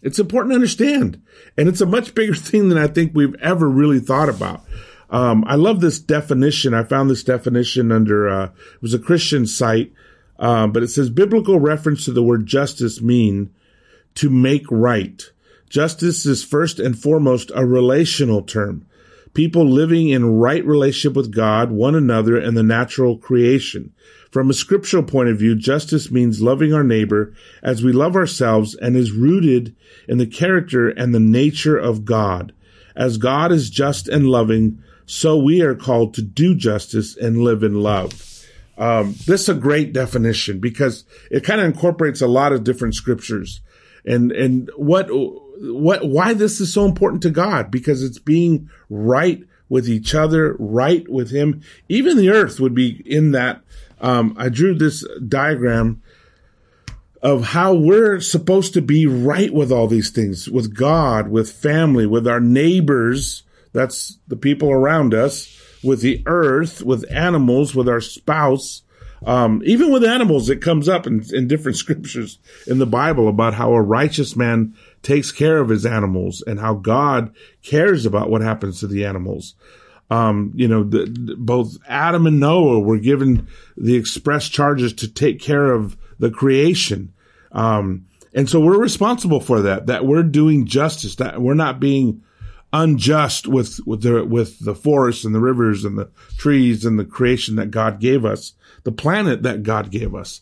it's 0.01 0.19
important 0.19 0.51
to 0.51 0.55
understand. 0.55 1.21
And 1.57 1.67
it's 1.67 1.81
a 1.81 1.85
much 1.85 2.15
bigger 2.15 2.35
thing 2.35 2.69
than 2.69 2.77
I 2.77 2.87
think 2.87 3.11
we've 3.13 3.35
ever 3.35 3.67
really 3.67 3.99
thought 3.99 4.29
about. 4.29 4.63
Um, 5.09 5.43
I 5.47 5.55
love 5.55 5.81
this 5.81 5.99
definition. 5.99 6.73
I 6.73 6.83
found 6.83 7.09
this 7.09 7.23
definition 7.23 7.91
under, 7.91 8.29
uh, 8.29 8.45
it 8.45 8.81
was 8.81 8.93
a 8.93 8.99
Christian 8.99 9.47
site, 9.47 9.91
uh, 10.37 10.67
but 10.67 10.83
it 10.83 10.89
says 10.89 11.09
biblical 11.09 11.59
reference 11.59 12.05
to 12.05 12.11
the 12.11 12.23
word 12.23 12.45
justice 12.45 13.01
mean 13.01 13.51
to 14.15 14.29
make 14.29 14.65
right 14.69 15.23
Justice 15.69 16.25
is 16.25 16.43
first 16.43 16.79
and 16.79 16.97
foremost 16.97 17.51
a 17.53 17.65
relational 17.65 18.41
term. 18.41 18.85
People 19.33 19.65
living 19.65 20.09
in 20.09 20.37
right 20.37 20.65
relationship 20.65 21.15
with 21.15 21.33
God, 21.33 21.71
one 21.71 21.95
another, 21.95 22.37
and 22.37 22.57
the 22.57 22.63
natural 22.63 23.17
creation. 23.17 23.93
From 24.31 24.49
a 24.49 24.53
scriptural 24.53 25.03
point 25.03 25.29
of 25.29 25.39
view, 25.39 25.55
justice 25.55 26.11
means 26.11 26.41
loving 26.41 26.73
our 26.73 26.83
neighbor 26.83 27.33
as 27.63 27.83
we 27.83 27.91
love 27.91 28.15
ourselves 28.15 28.75
and 28.75 28.95
is 28.95 29.11
rooted 29.11 29.75
in 30.07 30.17
the 30.17 30.27
character 30.27 30.89
and 30.89 31.13
the 31.13 31.19
nature 31.19 31.77
of 31.77 32.05
God. 32.05 32.53
As 32.95 33.17
God 33.17 33.51
is 33.51 33.69
just 33.69 34.07
and 34.07 34.27
loving, 34.27 34.83
so 35.05 35.37
we 35.37 35.61
are 35.61 35.75
called 35.75 36.13
to 36.15 36.21
do 36.21 36.53
justice 36.53 37.17
and 37.17 37.39
live 37.39 37.63
in 37.63 37.75
love. 37.81 38.25
Um, 38.77 39.15
this 39.25 39.41
is 39.41 39.49
a 39.49 39.55
great 39.55 39.93
definition 39.93 40.59
because 40.59 41.03
it 41.31 41.43
kind 41.43 41.59
of 41.59 41.67
incorporates 41.67 42.21
a 42.21 42.27
lot 42.27 42.53
of 42.53 42.63
different 42.63 42.95
scriptures 42.95 43.61
and 44.05 44.31
and 44.31 44.69
what 44.75 45.09
what 45.59 46.07
why 46.07 46.33
this 46.33 46.61
is 46.61 46.73
so 46.73 46.85
important 46.85 47.21
to 47.23 47.29
God 47.29 47.69
because 47.69 48.03
it's 48.03 48.19
being 48.19 48.69
right 48.89 49.43
with 49.67 49.87
each 49.87 50.15
other, 50.15 50.55
right 50.59 51.07
with 51.07 51.31
Him. 51.31 51.61
Even 51.87 52.17
the 52.17 52.29
earth 52.29 52.59
would 52.59 52.73
be 52.73 53.01
in 53.05 53.31
that. 53.31 53.61
Um, 54.01 54.35
I 54.37 54.49
drew 54.49 54.73
this 54.73 55.05
diagram 55.27 56.01
of 57.21 57.43
how 57.43 57.73
we're 57.73 58.21
supposed 58.21 58.73
to 58.73 58.81
be 58.81 59.05
right 59.05 59.53
with 59.53 59.71
all 59.71 59.87
these 59.87 60.09
things, 60.09 60.49
with 60.49 60.73
God, 60.73 61.29
with 61.29 61.51
family, 61.51 62.05
with 62.05 62.27
our 62.27 62.39
neighbors. 62.39 63.43
That's 63.73 64.17
the 64.27 64.37
people 64.37 64.71
around 64.71 65.13
us, 65.13 65.61
with 65.83 66.01
the 66.01 66.23
earth, 66.25 66.81
with 66.81 67.05
animals, 67.11 67.75
with 67.75 67.89
our 67.89 68.01
spouse. 68.01 68.83
Um, 69.25 69.61
even 69.65 69.91
with 69.91 70.05
animals, 70.05 70.49
it 70.49 70.61
comes 70.61 70.87
up 70.87 71.05
in, 71.05 71.23
in 71.33 71.47
different 71.47 71.77
scriptures 71.83 72.39
in 72.65 72.79
the 72.79 72.85
Bible 72.85 73.27
about 73.27 73.53
how 73.53 73.73
a 73.73 73.81
righteous 73.81 74.35
man 74.37 74.75
takes 75.01 75.31
care 75.31 75.59
of 75.59 75.69
his 75.69 75.85
animals 75.85 76.43
and 76.45 76.59
how 76.59 76.73
God 76.75 77.33
cares 77.63 78.05
about 78.05 78.29
what 78.29 78.41
happens 78.41 78.79
to 78.79 78.87
the 78.87 79.05
animals. 79.05 79.55
Um, 80.09 80.51
you 80.55 80.67
know, 80.67 80.83
the, 80.83 81.05
the, 81.05 81.35
both 81.37 81.77
Adam 81.87 82.25
and 82.25 82.39
Noah 82.39 82.79
were 82.79 82.97
given 82.97 83.47
the 83.77 83.95
express 83.95 84.49
charges 84.49 84.93
to 84.93 85.07
take 85.07 85.39
care 85.39 85.71
of 85.71 85.97
the 86.17 86.31
creation. 86.31 87.13
Um, 87.51 88.07
and 88.33 88.49
so 88.49 88.59
we're 88.59 88.81
responsible 88.81 89.39
for 89.39 89.61
that, 89.61 89.87
that 89.87 90.05
we're 90.05 90.23
doing 90.23 90.65
justice, 90.65 91.15
that 91.15 91.41
we're 91.41 91.53
not 91.53 91.79
being 91.79 92.23
unjust 92.73 93.47
with, 93.47 93.79
with 93.85 94.01
the, 94.01 94.23
with 94.25 94.59
the 94.59 94.75
forests 94.75 95.25
and 95.25 95.33
the 95.33 95.39
rivers 95.39 95.85
and 95.85 95.97
the 95.97 96.09
trees 96.37 96.85
and 96.85 96.99
the 96.99 97.05
creation 97.05 97.55
that 97.55 97.71
God 97.71 97.99
gave 97.99 98.25
us, 98.25 98.53
the 98.83 98.91
planet 98.91 99.43
that 99.43 99.63
God 99.63 99.91
gave 99.91 100.13
us. 100.13 100.41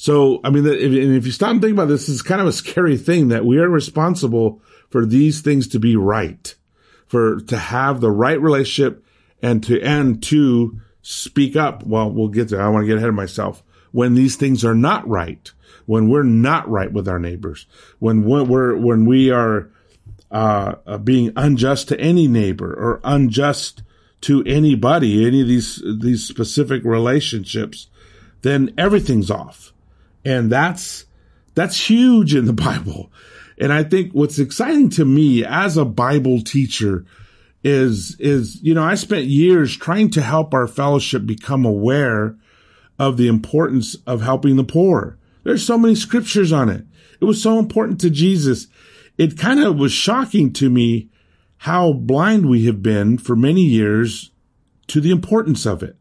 So, 0.00 0.40
I 0.44 0.50
mean, 0.50 0.64
if, 0.64 0.92
if 0.92 1.26
you 1.26 1.32
stop 1.32 1.50
and 1.50 1.60
think 1.60 1.72
about 1.72 1.88
this, 1.88 2.08
it's 2.08 2.22
kind 2.22 2.40
of 2.40 2.46
a 2.46 2.52
scary 2.52 2.96
thing 2.96 3.28
that 3.28 3.44
we 3.44 3.58
are 3.58 3.68
responsible 3.68 4.62
for 4.90 5.04
these 5.04 5.40
things 5.40 5.66
to 5.68 5.80
be 5.80 5.96
right, 5.96 6.54
for 7.08 7.40
to 7.40 7.58
have 7.58 8.00
the 8.00 8.10
right 8.12 8.40
relationship 8.40 9.04
and 9.42 9.60
to, 9.64 9.82
and 9.82 10.22
to 10.22 10.80
speak 11.02 11.56
up. 11.56 11.82
Well, 11.82 12.12
we'll 12.12 12.28
get 12.28 12.48
there. 12.48 12.62
I 12.62 12.68
want 12.68 12.84
to 12.84 12.86
get 12.86 12.98
ahead 12.98 13.08
of 13.08 13.16
myself. 13.16 13.64
When 13.90 14.14
these 14.14 14.36
things 14.36 14.64
are 14.64 14.74
not 14.74 15.06
right, 15.08 15.50
when 15.86 16.08
we're 16.08 16.22
not 16.22 16.70
right 16.70 16.92
with 16.92 17.08
our 17.08 17.18
neighbors, 17.18 17.66
when 17.98 18.22
we're, 18.22 18.76
when 18.76 19.04
we 19.04 19.32
are, 19.32 19.68
uh, 20.30 20.98
being 20.98 21.32
unjust 21.34 21.88
to 21.88 21.98
any 21.98 22.28
neighbor 22.28 22.72
or 22.72 23.00
unjust 23.02 23.82
to 24.20 24.44
anybody, 24.44 25.26
any 25.26 25.40
of 25.40 25.48
these, 25.48 25.82
these 26.00 26.24
specific 26.24 26.84
relationships, 26.84 27.88
then 28.42 28.72
everything's 28.78 29.28
off. 29.28 29.72
And 30.24 30.50
that's, 30.50 31.04
that's 31.54 31.88
huge 31.88 32.34
in 32.34 32.44
the 32.46 32.52
Bible. 32.68 33.10
And 33.58 33.72
I 33.72 33.82
think 33.82 34.12
what's 34.12 34.38
exciting 34.38 34.88
to 34.90 35.04
me 35.04 35.44
as 35.44 35.76
a 35.76 35.84
Bible 35.84 36.40
teacher 36.42 37.04
is, 37.64 38.16
is, 38.20 38.62
you 38.62 38.72
know, 38.72 38.84
I 38.84 38.94
spent 38.94 39.26
years 39.26 39.76
trying 39.76 40.10
to 40.10 40.22
help 40.22 40.54
our 40.54 40.68
fellowship 40.68 41.26
become 41.26 41.64
aware 41.64 42.36
of 42.98 43.16
the 43.16 43.28
importance 43.28 43.96
of 44.06 44.22
helping 44.22 44.56
the 44.56 44.64
poor. 44.64 45.18
There's 45.42 45.64
so 45.64 45.78
many 45.78 45.94
scriptures 45.94 46.52
on 46.52 46.68
it. 46.68 46.84
It 47.20 47.24
was 47.24 47.42
so 47.42 47.58
important 47.58 48.00
to 48.02 48.10
Jesus. 48.10 48.68
It 49.16 49.38
kind 49.38 49.60
of 49.60 49.76
was 49.76 49.92
shocking 49.92 50.52
to 50.54 50.70
me 50.70 51.10
how 51.58 51.92
blind 51.92 52.48
we 52.48 52.66
have 52.66 52.82
been 52.82 53.18
for 53.18 53.34
many 53.34 53.62
years 53.62 54.30
to 54.88 55.00
the 55.00 55.10
importance 55.10 55.66
of 55.66 55.82
it. 55.82 55.97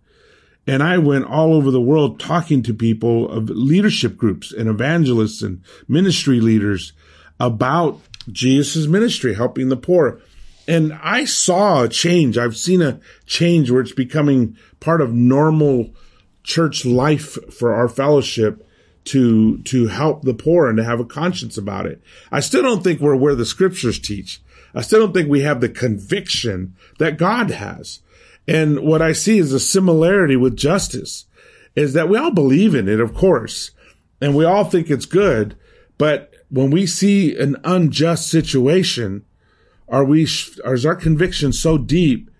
And 0.68 0.84
I 0.84 0.98
went 0.98 1.26
all 1.26 1.54
over 1.54 1.72
the 1.72 1.82
world 1.82 2.20
talking 2.20 2.62
to 2.64 2.74
people 2.74 3.32
of 3.32 3.50
leadership 3.50 4.18
groups 4.18 4.52
and 4.52 4.68
evangelists 4.68 5.42
and 5.42 5.64
ministry 5.88 6.42
leaders 6.42 6.92
about 7.40 8.02
Jesus' 8.30 8.86
ministry, 8.86 9.34
helping 9.34 9.70
the 9.70 9.78
poor. 9.78 10.20
And 10.68 10.92
I 11.02 11.24
saw 11.24 11.84
a 11.84 11.90
change. 11.90 12.38
I've 12.38 12.58
seen 12.58 12.82
a 12.82 13.00
change 13.26 13.72
where 13.72 13.80
it's 13.80 13.94
becoming 13.94 14.58
part 14.82 15.00
of 15.00 15.14
normal 15.14 15.94
church 16.44 16.86
life 16.86 17.38
for 17.54 17.74
our 17.74 17.88
fellowship 17.88 18.68
to, 19.06 19.60
to 19.60 19.88
help 19.88 20.24
the 20.24 20.34
poor 20.34 20.68
and 20.68 20.78
to 20.78 20.84
have 20.84 21.00
a 21.00 21.06
conscience 21.06 21.58
about 21.58 21.86
it. 21.86 22.02
I 22.30 22.42
still 22.42 22.62
don't 22.62 22.84
think 22.84 23.00
we're 23.00 23.16
where 23.16 23.36
the 23.36 23.46
scriptures 23.46 24.00
teach. 24.00 24.42
I 24.76 24.82
still 24.82 25.00
don't 25.00 25.14
think 25.14 25.30
we 25.30 25.42
have 25.42 25.62
the 25.62 25.70
conviction 25.70 26.76
that 27.00 27.18
God 27.18 27.52
has. 27.52 28.02
And 28.48 28.80
what 28.80 29.02
I 29.02 29.12
see 29.12 29.40
is 29.40 29.52
a 29.52 29.60
similarity 29.60 30.36
with 30.36 30.56
justice 30.56 31.26
is 31.76 31.94
that 31.94 32.10
we 32.10 32.18
all 32.18 32.32
believe 32.32 32.74
in 32.74 32.88
it, 32.88 33.00
of 33.00 33.14
course, 33.14 33.72
and 34.22 34.36
we 34.36 34.46
all 34.46 34.64
think 34.64 34.90
it's 34.90 35.06
good. 35.06 35.56
But 35.98 36.34
when 36.50 36.72
we 36.72 36.86
see 36.86 37.38
an 37.38 37.58
unjust 37.64 38.30
situation, 38.30 39.26
are 39.90 40.04
we, 40.04 40.24
is 40.24 40.86
our 40.86 40.96
conviction 40.96 41.52
so 41.54 41.78
deep 41.78 42.32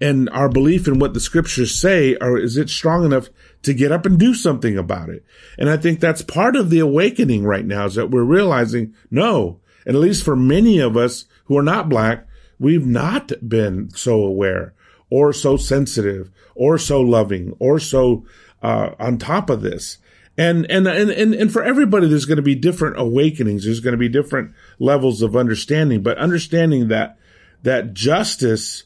and 0.00 0.28
our 0.30 0.48
belief 0.48 0.88
in 0.88 0.98
what 0.98 1.14
the 1.14 1.20
scriptures 1.20 1.78
say, 1.78 2.16
or 2.16 2.38
is 2.38 2.56
it 2.56 2.68
strong 2.68 3.04
enough 3.04 3.28
to 3.62 3.72
get 3.72 3.92
up 3.92 4.04
and 4.04 4.18
do 4.18 4.34
something 4.34 4.76
about 4.76 5.10
it? 5.10 5.24
And 5.58 5.70
I 5.70 5.76
think 5.76 6.00
that's 6.00 6.22
part 6.22 6.56
of 6.56 6.70
the 6.70 6.80
awakening 6.80 7.44
right 7.44 7.64
now 7.64 7.84
is 7.84 7.94
that 7.94 8.10
we're 8.10 8.24
realizing 8.24 8.94
no, 9.10 9.60
and 9.86 9.94
at 9.94 10.02
least 10.02 10.24
for 10.24 10.34
many 10.34 10.80
of 10.80 10.96
us 10.96 11.26
who 11.44 11.56
are 11.56 11.62
not 11.62 11.88
black, 11.88 12.26
we've 12.58 12.86
not 12.86 13.32
been 13.46 13.90
so 13.90 14.24
aware 14.24 14.74
or 15.12 15.30
so 15.30 15.58
sensitive 15.58 16.30
or 16.54 16.78
so 16.78 16.98
loving 16.98 17.54
or 17.58 17.78
so 17.78 18.24
uh, 18.62 18.92
on 18.98 19.18
top 19.18 19.50
of 19.50 19.60
this. 19.60 19.98
And, 20.38 20.64
and, 20.70 20.86
and, 20.86 21.10
and, 21.10 21.34
and 21.34 21.52
for 21.52 21.62
everybody, 21.62 22.08
there's 22.08 22.24
going 22.24 22.36
to 22.36 22.42
be 22.42 22.54
different 22.54 22.98
awakenings. 22.98 23.66
There's 23.66 23.80
going 23.80 23.92
to 23.92 23.98
be 23.98 24.08
different 24.08 24.54
levels 24.78 25.20
of 25.20 25.36
understanding, 25.36 26.02
but 26.02 26.16
understanding 26.16 26.88
that, 26.88 27.18
that 27.62 27.92
justice, 27.92 28.84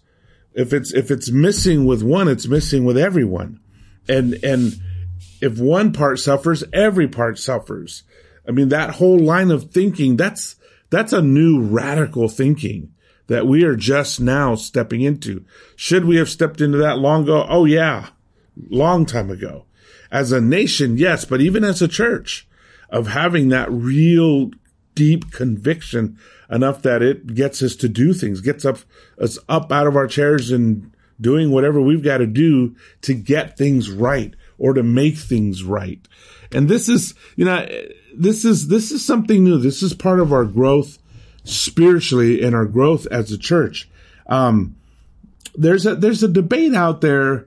if 0.53 0.73
it's, 0.73 0.93
if 0.93 1.13
it's 1.13 1.31
missing 1.31 1.87
with 1.87 2.03
one, 2.03 2.27
it's 2.27 2.49
missing 2.49 2.85
with 2.85 2.99
everyone. 2.99 3.61
And, 4.09 4.35
and 4.43 4.75
if 5.41 5.61
one 5.61 5.93
part 5.93 6.19
suffers, 6.19 6.65
every 6.73 7.07
part 7.07 7.39
suffers. 7.39 8.03
I 8.49 8.51
mean, 8.51 8.71
that 8.71 8.97
whole 8.97 9.21
line 9.21 9.53
of 9.53 9.71
thinking, 9.71 10.17
that's, 10.17 10.57
that's 10.91 11.13
a 11.13 11.23
new 11.23 11.61
radical 11.63 12.29
thinking 12.29 12.95
that 13.29 13.47
we 13.47 13.65
are 13.65 13.77
just 13.77 14.21
now 14.21 14.55
stepping 14.55 15.01
into. 15.01 15.45
Should 15.75 16.05
we 16.05 16.17
have 16.17 16.29
stepped 16.29 16.61
into 16.61 16.79
that 16.79 16.99
long 16.99 17.25
ago? 17.25 17.47
Oh 17.49 17.65
yeah, 17.65 18.09
long 18.69 19.07
time 19.07 19.31
ago. 19.31 19.65
As 20.11 20.33
a 20.33 20.41
nation, 20.41 20.97
yes, 20.97 21.25
but 21.25 21.41
even 21.41 21.65
as 21.65 21.83
a 21.83 21.89
church 21.89 22.47
of 22.91 23.09
having 23.09 23.49
that 23.49 23.71
real 23.71 24.51
deep 24.95 25.33
conviction 25.33 26.19
enough 26.49 26.83
that 26.83 27.03
it 27.03 27.35
gets 27.35 27.63
us 27.63 27.75
to 27.77 27.89
do 27.89 28.13
things, 28.13 28.41
gets 28.41 28.65
up 28.65 28.79
us 29.19 29.39
up 29.49 29.73
out 29.73 29.87
of 29.87 29.97
our 29.97 30.07
chairs 30.07 30.51
and 30.51 30.93
doing 31.21 31.51
whatever 31.51 31.81
we've 31.81 32.05
got 32.05 32.19
to 32.19 32.27
do 32.27 32.75
to 33.03 33.15
get 33.15 33.57
things 33.57 33.91
right 33.91 34.35
or 34.59 34.75
to 34.75 34.83
make 34.83 35.17
things 35.17 35.63
right. 35.65 36.07
And 36.53 36.69
this 36.69 36.89
is, 36.89 37.15
you 37.35 37.45
know, 37.45 37.67
this 38.15 38.45
is, 38.45 38.69
this 38.69 38.91
is 38.91 39.05
something 39.05 39.45
new. 39.45 39.59
This 39.59 39.83
is 39.83 39.95
part 39.95 40.21
of 40.21 40.33
our 40.33 40.45
growth 40.45 40.99
spiritually 41.47 42.43
in 42.43 42.55
our 42.55 42.67
growth 42.67 43.07
as 43.11 43.33
a 43.33 43.39
church. 43.39 43.89
Um, 44.27 44.77
there's 45.55 45.87
a, 45.87 45.95
there's 45.95 46.23
a 46.23 46.29
debate 46.29 46.75
out 46.75 47.01
there 47.01 47.47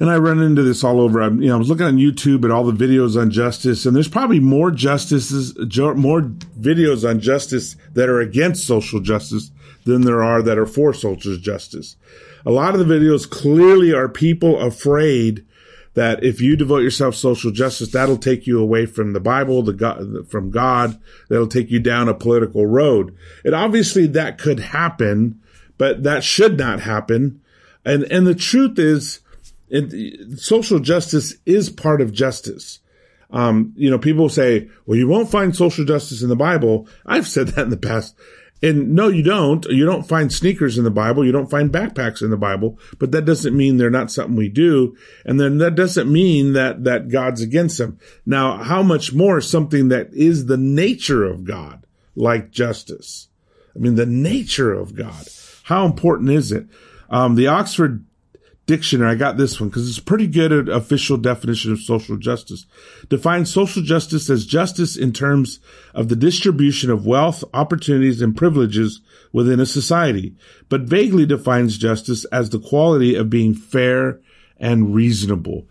and 0.00 0.10
I 0.10 0.18
run 0.18 0.40
into 0.40 0.62
this 0.62 0.82
all 0.82 1.00
over. 1.00 1.20
I'm, 1.20 1.40
you 1.40 1.48
know, 1.48 1.54
I 1.54 1.58
was 1.58 1.68
looking 1.68 1.86
on 1.86 1.98
YouTube 1.98 2.44
at 2.44 2.50
all 2.50 2.64
the 2.64 2.72
videos 2.72 3.20
on 3.20 3.30
justice, 3.30 3.86
and 3.86 3.94
there's 3.94 4.08
probably 4.08 4.40
more 4.40 4.70
justices, 4.70 5.56
more 5.56 6.22
videos 6.22 7.08
on 7.08 7.20
justice 7.20 7.76
that 7.92 8.08
are 8.08 8.20
against 8.20 8.66
social 8.66 9.00
justice 9.00 9.50
than 9.84 10.02
there 10.02 10.22
are 10.22 10.42
that 10.42 10.58
are 10.58 10.66
for 10.66 10.92
social 10.92 11.36
justice. 11.36 11.96
A 12.44 12.50
lot 12.50 12.74
of 12.74 12.86
the 12.86 12.94
videos 12.94 13.28
clearly 13.28 13.92
are 13.92 14.08
people 14.08 14.58
afraid 14.58 15.46
that 15.94 16.22
if 16.24 16.40
you 16.40 16.56
devote 16.56 16.78
yourself 16.78 17.14
social 17.14 17.50
justice, 17.50 17.90
that'll 17.92 18.18
take 18.18 18.46
you 18.46 18.60
away 18.60 18.86
from 18.86 19.12
the 19.12 19.20
Bible, 19.20 19.62
the 19.62 19.72
God, 19.72 20.28
from 20.28 20.50
God. 20.50 21.00
That'll 21.28 21.46
take 21.46 21.70
you 21.70 21.80
down 21.80 22.08
a 22.08 22.14
political 22.14 22.66
road. 22.66 23.16
And 23.44 23.54
obviously 23.54 24.06
that 24.08 24.38
could 24.38 24.60
happen, 24.60 25.40
but 25.78 26.02
that 26.02 26.24
should 26.24 26.58
not 26.58 26.80
happen. 26.80 27.40
And, 27.84 28.04
and 28.04 28.26
the 28.26 28.34
truth 28.34 28.78
is, 28.78 29.20
it, 29.68 30.38
social 30.38 30.80
justice 30.80 31.34
is 31.46 31.70
part 31.70 32.00
of 32.00 32.12
justice. 32.12 32.80
Um, 33.30 33.72
you 33.76 33.90
know, 33.90 33.98
people 33.98 34.28
say, 34.28 34.68
well, 34.86 34.98
you 34.98 35.08
won't 35.08 35.30
find 35.30 35.54
social 35.54 35.84
justice 35.84 36.22
in 36.22 36.28
the 36.28 36.36
Bible. 36.36 36.88
I've 37.06 37.26
said 37.26 37.48
that 37.48 37.62
in 37.62 37.70
the 37.70 37.76
past. 37.76 38.14
And 38.64 38.94
no, 38.94 39.08
you 39.08 39.22
don't. 39.22 39.66
You 39.66 39.84
don't 39.84 40.08
find 40.08 40.32
sneakers 40.32 40.78
in 40.78 40.84
the 40.84 40.90
Bible. 40.90 41.22
You 41.22 41.32
don't 41.32 41.50
find 41.50 41.70
backpacks 41.70 42.22
in 42.22 42.30
the 42.30 42.38
Bible, 42.38 42.78
but 42.98 43.12
that 43.12 43.26
doesn't 43.26 43.54
mean 43.54 43.76
they're 43.76 43.90
not 43.90 44.10
something 44.10 44.36
we 44.36 44.48
do. 44.48 44.96
And 45.26 45.38
then 45.38 45.58
that 45.58 45.74
doesn't 45.74 46.10
mean 46.10 46.54
that, 46.54 46.82
that 46.84 47.10
God's 47.10 47.42
against 47.42 47.76
them. 47.76 47.98
Now, 48.24 48.62
how 48.62 48.82
much 48.82 49.12
more 49.12 49.42
something 49.42 49.88
that 49.88 50.14
is 50.14 50.46
the 50.46 50.56
nature 50.56 51.24
of 51.24 51.44
God, 51.44 51.86
like 52.16 52.50
justice? 52.50 53.28
I 53.76 53.80
mean, 53.80 53.96
the 53.96 54.06
nature 54.06 54.72
of 54.72 54.94
God. 54.94 55.26
How 55.64 55.84
important 55.84 56.30
is 56.30 56.50
it? 56.50 56.66
Um, 57.10 57.34
the 57.34 57.48
Oxford 57.48 58.06
dictionary. 58.66 59.12
I 59.12 59.14
got 59.14 59.36
this 59.36 59.60
one 59.60 59.68
because 59.68 59.88
it's 59.88 59.98
pretty 59.98 60.26
good 60.26 60.52
uh, 60.52 60.72
official 60.72 61.16
definition 61.16 61.72
of 61.72 61.80
social 61.80 62.16
justice. 62.16 62.66
Defines 63.08 63.52
social 63.52 63.82
justice 63.82 64.30
as 64.30 64.46
justice 64.46 64.96
in 64.96 65.12
terms 65.12 65.60
of 65.94 66.08
the 66.08 66.16
distribution 66.16 66.90
of 66.90 67.06
wealth, 67.06 67.44
opportunities, 67.52 68.20
and 68.20 68.36
privileges 68.36 69.00
within 69.32 69.60
a 69.60 69.66
society, 69.66 70.34
but 70.68 70.82
vaguely 70.82 71.26
defines 71.26 71.78
justice 71.78 72.24
as 72.26 72.50
the 72.50 72.60
quality 72.60 73.14
of 73.14 73.30
being 73.30 73.54
fair 73.54 74.20
and 74.58 74.94
reasonable. 74.94 75.66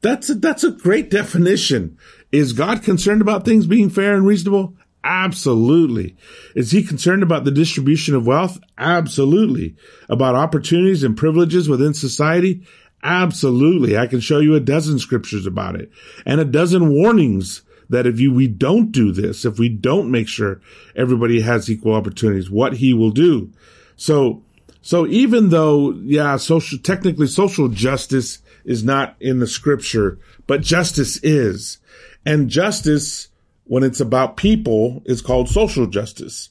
That's 0.00 0.28
a, 0.30 0.34
that's 0.34 0.64
a 0.64 0.70
great 0.70 1.10
definition. 1.10 1.98
Is 2.32 2.52
God 2.52 2.82
concerned 2.82 3.22
about 3.22 3.44
things 3.44 3.66
being 3.66 3.90
fair 3.90 4.14
and 4.14 4.26
reasonable? 4.26 4.74
Absolutely. 5.04 6.16
Is 6.56 6.70
he 6.70 6.82
concerned 6.82 7.22
about 7.22 7.44
the 7.44 7.50
distribution 7.50 8.14
of 8.14 8.26
wealth? 8.26 8.58
Absolutely. 8.78 9.76
About 10.08 10.34
opportunities 10.34 11.02
and 11.02 11.14
privileges 11.14 11.68
within 11.68 11.92
society? 11.92 12.66
Absolutely. 13.02 13.98
I 13.98 14.06
can 14.06 14.20
show 14.20 14.40
you 14.40 14.54
a 14.54 14.60
dozen 14.60 14.98
scriptures 14.98 15.46
about 15.46 15.76
it 15.76 15.90
and 16.24 16.40
a 16.40 16.44
dozen 16.46 16.88
warnings 16.90 17.62
that 17.90 18.06
if 18.06 18.18
you, 18.18 18.32
we 18.32 18.48
don't 18.48 18.92
do 18.92 19.12
this, 19.12 19.44
if 19.44 19.58
we 19.58 19.68
don't 19.68 20.10
make 20.10 20.26
sure 20.26 20.62
everybody 20.96 21.42
has 21.42 21.70
equal 21.70 21.94
opportunities, 21.94 22.50
what 22.50 22.72
he 22.72 22.94
will 22.94 23.10
do. 23.10 23.52
So, 23.96 24.42
so 24.80 25.06
even 25.06 25.50
though, 25.50 25.92
yeah, 26.02 26.38
social, 26.38 26.78
technically 26.78 27.26
social 27.26 27.68
justice 27.68 28.38
is 28.64 28.82
not 28.82 29.16
in 29.20 29.38
the 29.38 29.46
scripture, 29.46 30.18
but 30.46 30.62
justice 30.62 31.22
is. 31.22 31.76
And 32.24 32.48
justice, 32.48 33.28
when 33.64 33.82
it's 33.82 34.00
about 34.00 34.36
people 34.36 35.02
is 35.06 35.22
called 35.22 35.48
social 35.48 35.86
justice. 35.86 36.50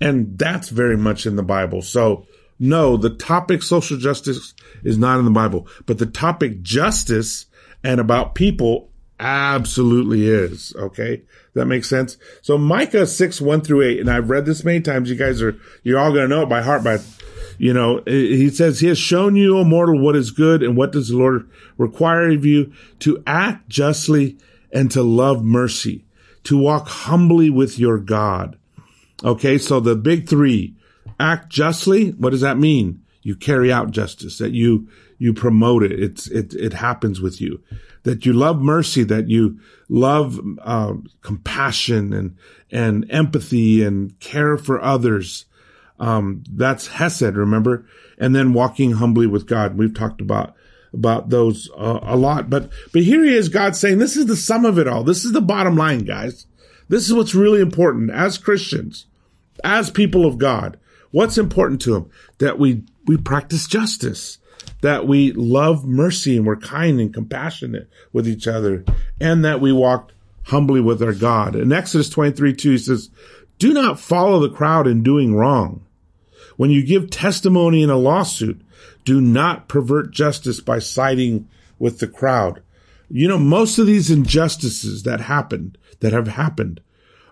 And 0.00 0.38
that's 0.38 0.68
very 0.68 0.96
much 0.96 1.26
in 1.26 1.36
the 1.36 1.42
Bible. 1.42 1.82
So 1.82 2.26
no, 2.58 2.96
the 2.96 3.10
topic 3.10 3.62
social 3.62 3.96
justice 3.96 4.54
is 4.82 4.98
not 4.98 5.18
in 5.18 5.24
the 5.24 5.30
Bible, 5.30 5.68
but 5.86 5.98
the 5.98 6.06
topic 6.06 6.62
justice 6.62 7.46
and 7.82 8.00
about 8.00 8.34
people 8.34 8.90
absolutely 9.20 10.28
is. 10.28 10.74
Okay. 10.76 11.22
That 11.54 11.66
makes 11.66 11.88
sense. 11.88 12.16
So 12.42 12.58
Micah 12.58 13.06
6, 13.06 13.40
1 13.40 13.60
through 13.60 13.82
8, 13.82 14.00
and 14.00 14.10
I've 14.10 14.30
read 14.30 14.46
this 14.46 14.64
many 14.64 14.80
times. 14.80 15.08
You 15.08 15.16
guys 15.16 15.40
are, 15.40 15.56
you're 15.82 15.98
all 15.98 16.12
going 16.12 16.28
to 16.28 16.34
know 16.34 16.42
it 16.42 16.48
by 16.48 16.62
heart, 16.62 16.82
but 16.82 17.04
you 17.56 17.72
know, 17.72 18.02
he 18.06 18.50
says, 18.50 18.80
he 18.80 18.88
has 18.88 18.98
shown 18.98 19.36
you, 19.36 19.58
O 19.58 19.64
mortal, 19.64 20.00
what 20.00 20.16
is 20.16 20.32
good 20.32 20.62
and 20.62 20.76
what 20.76 20.90
does 20.90 21.08
the 21.08 21.16
Lord 21.16 21.48
require 21.78 22.30
of 22.30 22.44
you 22.44 22.72
to 23.00 23.22
act 23.26 23.68
justly 23.68 24.38
and 24.72 24.90
to 24.90 25.02
love 25.02 25.44
mercy 25.44 26.03
to 26.44 26.58
walk 26.58 26.88
humbly 26.88 27.50
with 27.50 27.78
your 27.78 27.98
God. 27.98 28.58
Okay. 29.22 29.58
So 29.58 29.80
the 29.80 29.96
big 29.96 30.28
three, 30.28 30.74
act 31.18 31.50
justly. 31.50 32.10
What 32.10 32.30
does 32.30 32.42
that 32.42 32.58
mean? 32.58 33.04
you 33.24 33.34
carry 33.34 33.72
out 33.72 33.90
justice, 33.90 34.38
that 34.38 34.52
you, 34.52 34.86
you 35.18 35.32
promote 35.34 35.82
it. 35.82 35.98
It's, 35.98 36.28
it, 36.28 36.54
it 36.54 36.74
happens 36.74 37.20
with 37.20 37.40
you, 37.40 37.60
that 38.04 38.24
you 38.24 38.34
love 38.34 38.60
mercy, 38.60 39.02
that 39.04 39.28
you 39.28 39.58
love, 39.88 40.38
uh, 40.60 40.92
compassion 41.22 42.12
and, 42.12 42.36
and 42.70 43.10
empathy 43.10 43.82
and 43.82 44.18
care 44.20 44.58
for 44.58 44.80
others. 44.80 45.46
Um, 45.98 46.44
that's 46.52 46.88
Hesed, 46.88 47.22
remember? 47.34 47.86
And 48.18 48.36
then 48.36 48.52
walking 48.52 48.92
humbly 48.92 49.26
with 49.26 49.46
God. 49.46 49.78
We've 49.78 49.94
talked 49.94 50.20
about, 50.20 50.54
about 50.94 51.28
those 51.28 51.70
uh, 51.76 52.00
a 52.02 52.16
lot, 52.16 52.48
but, 52.48 52.70
but 52.92 53.02
here 53.02 53.24
he 53.24 53.34
is, 53.34 53.48
God 53.48 53.76
saying, 53.76 53.98
this 53.98 54.16
is 54.16 54.26
the 54.26 54.36
sum 54.36 54.64
of 54.64 54.78
it 54.78 54.88
all. 54.88 55.04
This 55.04 55.24
is 55.24 55.32
the 55.32 55.40
bottom 55.40 55.76
line, 55.76 56.04
guys. 56.04 56.46
This 56.88 57.06
is 57.06 57.14
what's 57.14 57.34
really 57.34 57.60
important 57.60 58.10
as 58.10 58.38
Christians, 58.38 59.06
as 59.62 59.90
people 59.90 60.24
of 60.24 60.38
God. 60.38 60.78
What's 61.10 61.38
important 61.38 61.80
to 61.82 61.96
him? 61.96 62.10
That 62.38 62.58
we, 62.58 62.84
we 63.06 63.16
practice 63.16 63.66
justice, 63.66 64.38
that 64.82 65.06
we 65.06 65.32
love 65.32 65.84
mercy 65.84 66.36
and 66.36 66.46
we're 66.46 66.56
kind 66.56 67.00
and 67.00 67.12
compassionate 67.12 67.88
with 68.12 68.28
each 68.28 68.46
other, 68.46 68.84
and 69.20 69.44
that 69.44 69.60
we 69.60 69.72
walk 69.72 70.12
humbly 70.44 70.80
with 70.80 71.02
our 71.02 71.14
God. 71.14 71.56
In 71.56 71.72
Exodus 71.72 72.10
23, 72.10 72.54
2, 72.54 72.70
he 72.70 72.78
says, 72.78 73.10
do 73.58 73.72
not 73.72 74.00
follow 74.00 74.40
the 74.40 74.54
crowd 74.54 74.86
in 74.86 75.02
doing 75.02 75.34
wrong. 75.34 75.84
When 76.56 76.70
you 76.70 76.84
give 76.84 77.10
testimony 77.10 77.82
in 77.82 77.90
a 77.90 77.96
lawsuit, 77.96 78.60
do 79.04 79.20
not 79.20 79.68
pervert 79.68 80.10
justice 80.10 80.60
by 80.60 80.78
siding 80.78 81.48
with 81.78 81.98
the 81.98 82.08
crowd. 82.08 82.62
You 83.10 83.28
know, 83.28 83.38
most 83.38 83.78
of 83.78 83.86
these 83.86 84.10
injustices 84.10 85.02
that 85.02 85.20
happened, 85.20 85.78
that 86.00 86.12
have 86.12 86.28
happened, 86.28 86.80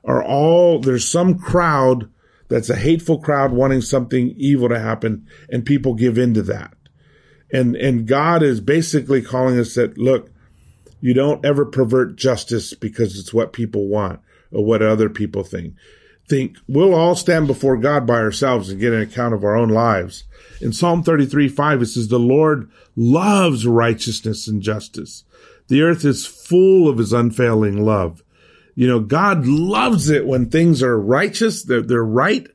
are 0.04 0.22
all, 0.22 0.78
there's 0.78 1.08
some 1.08 1.38
crowd 1.38 2.10
that's 2.48 2.70
a 2.70 2.76
hateful 2.76 3.18
crowd 3.18 3.52
wanting 3.52 3.80
something 3.80 4.34
evil 4.36 4.68
to 4.68 4.78
happen 4.78 5.26
and 5.48 5.64
people 5.64 5.94
give 5.94 6.18
into 6.18 6.42
that. 6.42 6.74
And, 7.52 7.76
and 7.76 8.06
God 8.06 8.42
is 8.42 8.60
basically 8.60 9.22
calling 9.22 9.58
us 9.58 9.74
that, 9.74 9.96
look, 9.96 10.30
you 11.00 11.14
don't 11.14 11.44
ever 11.44 11.64
pervert 11.64 12.16
justice 12.16 12.74
because 12.74 13.18
it's 13.18 13.32
what 13.32 13.52
people 13.52 13.88
want 13.88 14.20
or 14.50 14.64
what 14.64 14.82
other 14.82 15.08
people 15.08 15.42
think. 15.42 15.74
Think 16.32 16.56
we'll 16.66 16.94
all 16.94 17.14
stand 17.14 17.46
before 17.46 17.76
God 17.76 18.06
by 18.06 18.14
ourselves 18.14 18.70
and 18.70 18.80
get 18.80 18.94
an 18.94 19.02
account 19.02 19.34
of 19.34 19.44
our 19.44 19.54
own 19.54 19.68
lives. 19.68 20.24
In 20.62 20.72
Psalm 20.72 21.02
33, 21.02 21.46
5, 21.46 21.82
it 21.82 21.86
says, 21.88 22.08
the 22.08 22.18
Lord 22.18 22.70
loves 22.96 23.66
righteousness 23.66 24.48
and 24.48 24.62
justice. 24.62 25.24
The 25.68 25.82
earth 25.82 26.06
is 26.06 26.24
full 26.24 26.88
of 26.88 26.96
his 26.96 27.12
unfailing 27.12 27.84
love. 27.84 28.22
You 28.74 28.88
know, 28.88 28.98
God 28.98 29.46
loves 29.46 30.08
it 30.08 30.24
when 30.24 30.48
things 30.48 30.82
are 30.82 30.98
righteous, 30.98 31.64
they're, 31.64 31.82
they're 31.82 32.02
right, 32.02 32.48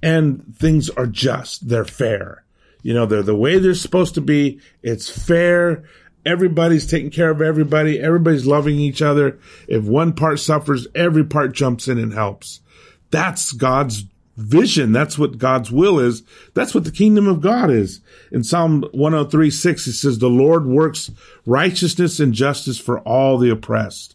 and 0.00 0.54
things 0.56 0.88
are 0.90 1.08
just, 1.08 1.68
they're 1.68 1.84
fair. 1.84 2.44
You 2.84 2.94
know, 2.94 3.06
they're 3.06 3.24
the 3.24 3.34
way 3.34 3.58
they're 3.58 3.74
supposed 3.74 4.14
to 4.14 4.20
be. 4.20 4.60
It's 4.84 5.10
fair. 5.10 5.82
Everybody's 6.24 6.86
taking 6.86 7.10
care 7.10 7.30
of 7.30 7.42
everybody. 7.42 7.98
Everybody's 7.98 8.46
loving 8.46 8.78
each 8.78 9.02
other. 9.02 9.40
If 9.66 9.82
one 9.82 10.12
part 10.12 10.38
suffers, 10.38 10.86
every 10.94 11.24
part 11.24 11.56
jumps 11.56 11.88
in 11.88 11.98
and 11.98 12.12
helps. 12.12 12.60
That's 13.10 13.52
God's 13.52 14.04
vision. 14.36 14.92
That's 14.92 15.18
what 15.18 15.38
God's 15.38 15.70
will 15.70 15.98
is. 15.98 16.22
That's 16.54 16.74
what 16.74 16.84
the 16.84 16.90
kingdom 16.90 17.26
of 17.26 17.40
God 17.40 17.70
is. 17.70 18.00
In 18.30 18.44
Psalm 18.44 18.82
103, 18.92 19.50
6, 19.50 19.86
it 19.86 19.92
says, 19.92 20.18
the 20.18 20.28
Lord 20.28 20.66
works 20.66 21.10
righteousness 21.46 22.20
and 22.20 22.32
justice 22.32 22.78
for 22.78 23.00
all 23.00 23.38
the 23.38 23.50
oppressed. 23.50 24.14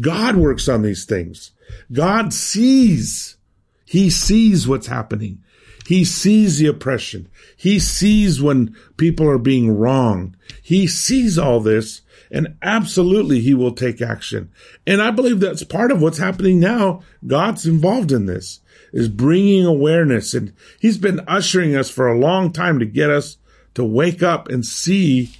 God 0.00 0.36
works 0.36 0.68
on 0.68 0.82
these 0.82 1.04
things. 1.04 1.52
God 1.92 2.32
sees. 2.32 3.36
He 3.84 4.10
sees 4.10 4.66
what's 4.66 4.88
happening. 4.88 5.42
He 5.86 6.04
sees 6.04 6.58
the 6.58 6.66
oppression. 6.66 7.28
He 7.56 7.78
sees 7.78 8.42
when 8.42 8.74
people 8.96 9.28
are 9.28 9.38
being 9.38 9.76
wronged. 9.76 10.36
He 10.62 10.86
sees 10.86 11.38
all 11.38 11.60
this 11.60 12.00
and 12.30 12.56
absolutely 12.62 13.40
he 13.40 13.54
will 13.54 13.72
take 13.72 14.00
action. 14.00 14.50
And 14.86 15.00
I 15.00 15.10
believe 15.10 15.40
that's 15.40 15.62
part 15.64 15.90
of 15.90 16.00
what's 16.00 16.18
happening 16.18 16.60
now. 16.60 17.02
God's 17.26 17.66
involved 17.66 18.12
in 18.12 18.26
this 18.26 18.60
is 18.92 19.08
bringing 19.08 19.64
awareness 19.66 20.34
and 20.34 20.52
he's 20.80 20.98
been 20.98 21.20
ushering 21.26 21.74
us 21.74 21.90
for 21.90 22.06
a 22.06 22.18
long 22.18 22.52
time 22.52 22.78
to 22.78 22.86
get 22.86 23.10
us 23.10 23.38
to 23.74 23.84
wake 23.84 24.22
up 24.22 24.48
and 24.48 24.64
see 24.64 25.30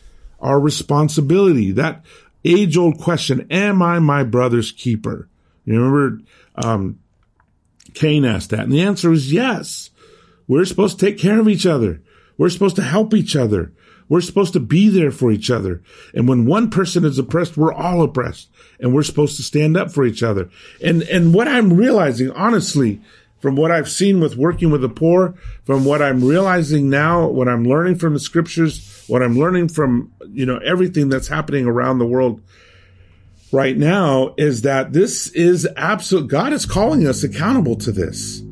our 0.40 0.58
responsibility. 0.58 1.70
That 1.70 2.04
age 2.44 2.76
old 2.76 2.98
question, 2.98 3.46
am 3.50 3.80
I 3.80 3.98
my 3.98 4.24
brother's 4.24 4.72
keeper? 4.72 5.28
You 5.64 5.80
remember, 5.80 6.22
um, 6.56 6.98
Cain 7.94 8.24
asked 8.24 8.50
that 8.50 8.60
and 8.60 8.72
the 8.72 8.82
answer 8.82 9.12
is 9.12 9.32
yes. 9.32 9.90
We're 10.46 10.64
supposed 10.64 10.98
to 10.98 11.06
take 11.06 11.18
care 11.18 11.40
of 11.40 11.48
each 11.48 11.64
other. 11.64 12.02
We're 12.36 12.50
supposed 12.50 12.76
to 12.76 12.82
help 12.82 13.14
each 13.14 13.36
other. 13.36 13.72
We're 14.08 14.20
supposed 14.20 14.52
to 14.52 14.60
be 14.60 14.88
there 14.88 15.10
for 15.10 15.30
each 15.32 15.50
other. 15.50 15.82
And 16.12 16.28
when 16.28 16.44
one 16.44 16.70
person 16.70 17.04
is 17.04 17.18
oppressed, 17.18 17.56
we're 17.56 17.72
all 17.72 18.02
oppressed 18.02 18.50
and 18.78 18.94
we're 18.94 19.02
supposed 19.02 19.36
to 19.36 19.42
stand 19.42 19.76
up 19.76 19.90
for 19.90 20.04
each 20.04 20.22
other. 20.22 20.50
And, 20.82 21.02
and 21.04 21.32
what 21.32 21.48
I'm 21.48 21.72
realizing, 21.72 22.30
honestly, 22.32 23.00
from 23.40 23.56
what 23.56 23.70
I've 23.70 23.90
seen 23.90 24.20
with 24.20 24.36
working 24.36 24.70
with 24.70 24.80
the 24.80 24.88
poor, 24.88 25.34
from 25.64 25.84
what 25.84 26.00
I'm 26.00 26.24
realizing 26.24 26.88
now, 26.88 27.26
what 27.28 27.48
I'm 27.48 27.64
learning 27.64 27.96
from 27.96 28.14
the 28.14 28.20
scriptures, 28.20 29.04
what 29.06 29.22
I'm 29.22 29.38
learning 29.38 29.68
from, 29.68 30.12
you 30.30 30.46
know, 30.46 30.58
everything 30.58 31.08
that's 31.08 31.28
happening 31.28 31.66
around 31.66 31.98
the 31.98 32.06
world 32.06 32.40
right 33.52 33.76
now 33.76 34.34
is 34.36 34.62
that 34.62 34.92
this 34.92 35.28
is 35.28 35.68
absolute. 35.76 36.28
God 36.28 36.52
is 36.52 36.66
calling 36.66 37.06
us 37.06 37.22
accountable 37.22 37.76
to 37.76 37.92
this, 37.92 38.42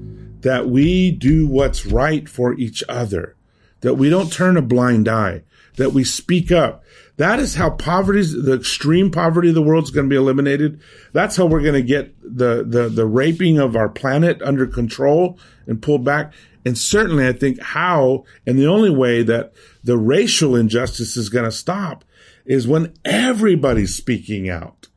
that 0.40 0.68
we 0.68 1.10
do 1.10 1.46
what's 1.46 1.86
right 1.86 2.28
for 2.28 2.54
each 2.54 2.84
other, 2.88 3.34
that 3.82 3.94
we 3.94 4.08
don't 4.08 4.32
turn 4.32 4.56
a 4.56 4.62
blind 4.62 5.08
eye, 5.08 5.42
that 5.76 5.92
we 5.92 6.02
speak 6.02 6.50
up, 6.50 6.82
that 7.18 7.38
is 7.38 7.54
how 7.54 7.70
poverty, 7.70 8.22
the 8.22 8.54
extreme 8.54 9.10
poverty 9.10 9.50
of 9.50 9.54
the 9.54 9.62
world 9.62 9.84
is 9.84 9.90
going 9.90 10.08
to 10.08 10.10
be 10.10 10.16
eliminated. 10.16 10.80
That's 11.12 11.36
how 11.36 11.46
we're 11.46 11.60
going 11.60 11.74
to 11.74 11.82
get 11.82 12.14
the, 12.22 12.64
the, 12.64 12.88
the 12.88 13.06
raping 13.06 13.58
of 13.58 13.76
our 13.76 13.88
planet 13.88 14.40
under 14.42 14.66
control 14.66 15.38
and 15.66 15.82
pulled 15.82 16.04
back. 16.04 16.32
And 16.64 16.78
certainly 16.78 17.26
I 17.26 17.32
think 17.32 17.60
how, 17.60 18.24
and 18.46 18.58
the 18.58 18.66
only 18.66 18.90
way 18.90 19.22
that 19.24 19.52
the 19.84 19.98
racial 19.98 20.56
injustice 20.56 21.16
is 21.16 21.28
going 21.28 21.44
to 21.44 21.52
stop 21.52 22.04
is 22.46 22.66
when 22.66 22.94
everybody's 23.04 23.94
speaking 23.94 24.48
out. 24.48 24.88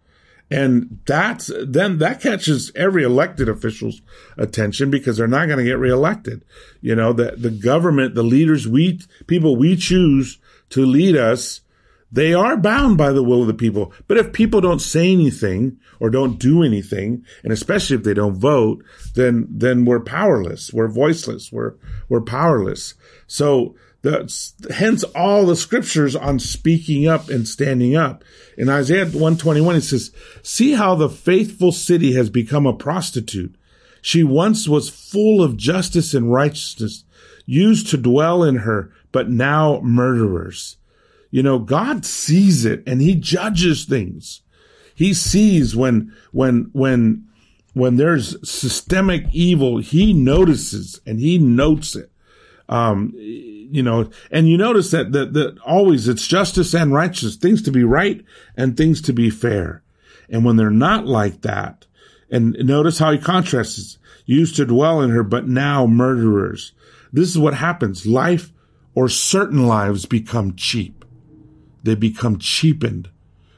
And 0.51 0.99
that's, 1.05 1.49
then 1.65 1.97
that 1.97 2.21
catches 2.21 2.71
every 2.75 3.03
elected 3.03 3.49
official's 3.49 4.01
attention 4.37 4.91
because 4.91 5.17
they're 5.17 5.27
not 5.27 5.47
going 5.47 5.57
to 5.57 5.63
get 5.65 5.79
reelected. 5.79 6.43
You 6.81 6.95
know, 6.95 7.13
the, 7.13 7.31
the 7.35 7.49
government, 7.49 8.13
the 8.13 8.23
leaders 8.23 8.67
we, 8.67 9.01
people 9.25 9.55
we 9.55 9.75
choose 9.75 10.37
to 10.69 10.85
lead 10.85 11.15
us 11.15 11.61
they 12.15 12.33
are 12.33 12.55
bound 12.55 12.97
by 12.97 13.11
the 13.11 13.23
will 13.23 13.41
of 13.41 13.47
the 13.47 13.53
people. 13.53 13.91
But 14.07 14.17
if 14.17 14.31
people 14.31 14.61
don't 14.61 14.79
say 14.79 15.11
anything 15.11 15.79
or 15.99 16.09
don't 16.09 16.39
do 16.39 16.63
anything, 16.63 17.25
and 17.43 17.51
especially 17.51 17.97
if 17.97 18.03
they 18.03 18.13
don't 18.13 18.35
vote, 18.35 18.85
then, 19.15 19.47
then 19.49 19.83
we're 19.83 19.99
powerless. 19.99 20.71
We're 20.71 20.87
voiceless. 20.87 21.51
We're, 21.51 21.73
we're 22.07 22.21
powerless. 22.21 22.93
So 23.27 23.75
the, 24.05 24.73
hence 24.75 25.03
all 25.15 25.47
the 25.47 25.55
scriptures 25.55 26.15
on 26.15 26.37
speaking 26.37 27.07
up 27.07 27.27
and 27.27 27.47
standing 27.47 27.95
up. 27.95 28.23
In 28.55 28.69
Isaiah 28.69 29.05
121, 29.05 29.77
it 29.77 29.81
says, 29.81 30.11
see 30.43 30.73
how 30.73 30.93
the 30.93 31.09
faithful 31.09 31.71
city 31.71 32.13
has 32.13 32.29
become 32.29 32.67
a 32.67 32.73
prostitute. 32.73 33.55
She 34.01 34.23
once 34.23 34.69
was 34.69 34.89
full 34.89 35.41
of 35.41 35.57
justice 35.57 36.13
and 36.13 36.31
righteousness, 36.31 37.03
used 37.47 37.87
to 37.89 37.97
dwell 37.97 38.43
in 38.43 38.57
her, 38.57 38.91
but 39.11 39.29
now 39.29 39.81
murderers. 39.81 40.77
You 41.31 41.41
know, 41.41 41.57
God 41.57 42.05
sees 42.05 42.63
it 42.63 42.83
and 42.85 43.01
he 43.01 43.15
judges 43.15 43.85
things. 43.85 44.41
He 44.93 45.15
sees 45.15 45.75
when, 45.75 46.13
when, 46.31 46.69
when, 46.73 47.27
when 47.73 47.95
there's 47.95 48.37
systemic 48.47 49.25
evil, 49.31 49.79
he 49.79 50.13
notices 50.13 51.01
and 51.07 51.19
he 51.19 51.39
notes 51.39 51.95
it. 51.95 52.11
Um, 52.69 53.13
you 53.71 53.83
know, 53.83 54.09
and 54.31 54.47
you 54.47 54.57
notice 54.57 54.91
that, 54.91 55.11
that, 55.11 55.33
that 55.33 55.57
always 55.59 56.07
it's 56.07 56.27
justice 56.27 56.73
and 56.73 56.93
righteousness, 56.93 57.35
things 57.35 57.61
to 57.63 57.71
be 57.71 57.83
right 57.83 58.23
and 58.55 58.75
things 58.75 59.01
to 59.01 59.13
be 59.13 59.29
fair. 59.29 59.83
And 60.29 60.43
when 60.43 60.55
they're 60.55 60.69
not 60.69 61.05
like 61.05 61.41
that, 61.41 61.85
and 62.29 62.53
notice 62.59 62.99
how 62.99 63.11
he 63.11 63.17
contrasts, 63.17 63.97
used 64.25 64.55
to 64.55 64.65
dwell 64.65 65.01
in 65.01 65.11
her, 65.11 65.23
but 65.23 65.47
now 65.47 65.85
murderers. 65.85 66.73
This 67.13 67.29
is 67.29 67.37
what 67.37 67.53
happens. 67.53 68.05
Life 68.05 68.51
or 68.93 69.07
certain 69.07 69.67
lives 69.67 70.05
become 70.05 70.55
cheap. 70.55 71.05
They 71.83 71.95
become 71.95 72.39
cheapened 72.39 73.09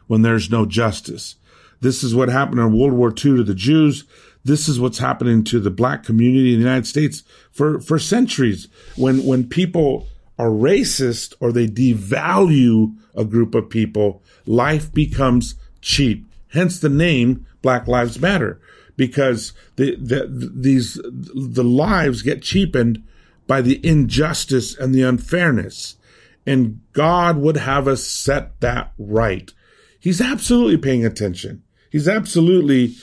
when 0.07 0.21
there's 0.21 0.51
no 0.51 0.65
justice. 0.65 1.35
This 1.79 2.03
is 2.03 2.13
what 2.13 2.29
happened 2.29 2.59
in 2.59 2.77
World 2.77 2.93
War 2.93 3.09
II 3.09 3.37
to 3.37 3.43
the 3.43 3.55
Jews. 3.55 4.03
This 4.47 4.69
is 4.69 4.79
what's 4.79 4.99
happening 4.99 5.43
to 5.45 5.59
the 5.59 5.69
black 5.69 6.03
community 6.03 6.53
in 6.53 6.59
the 6.59 6.65
United 6.65 6.87
States 6.87 7.23
for, 7.51 7.81
for 7.81 7.99
centuries. 7.99 8.69
When, 8.95 9.25
when 9.25 9.49
people 9.49 10.07
are 10.39 10.49
racist 10.49 11.33
or 11.41 11.51
they 11.51 11.67
devalue 11.67 12.95
a 13.13 13.25
group 13.25 13.53
of 13.53 13.69
people, 13.69 14.23
life 14.45 14.93
becomes 14.93 15.55
cheap. 15.81 16.25
Hence 16.53 16.79
the 16.79 16.89
name 16.89 17.45
Black 17.61 17.87
Lives 17.87 18.21
Matter 18.21 18.61
because 18.95 19.51
the, 19.75 19.95
the, 19.95 20.27
these, 20.55 20.97
the 21.03 21.63
lives 21.63 22.21
get 22.21 22.41
cheapened 22.41 23.03
by 23.47 23.61
the 23.61 23.85
injustice 23.85 24.77
and 24.77 24.95
the 24.95 25.03
unfairness. 25.03 25.97
And 26.45 26.79
God 26.93 27.37
would 27.37 27.57
have 27.57 27.85
us 27.85 28.05
set 28.07 28.61
that 28.61 28.93
right. 28.97 29.51
He's 29.99 30.21
absolutely 30.21 30.77
paying 30.77 31.05
attention. 31.05 31.63
He's 31.91 32.07
absolutely 32.07 32.95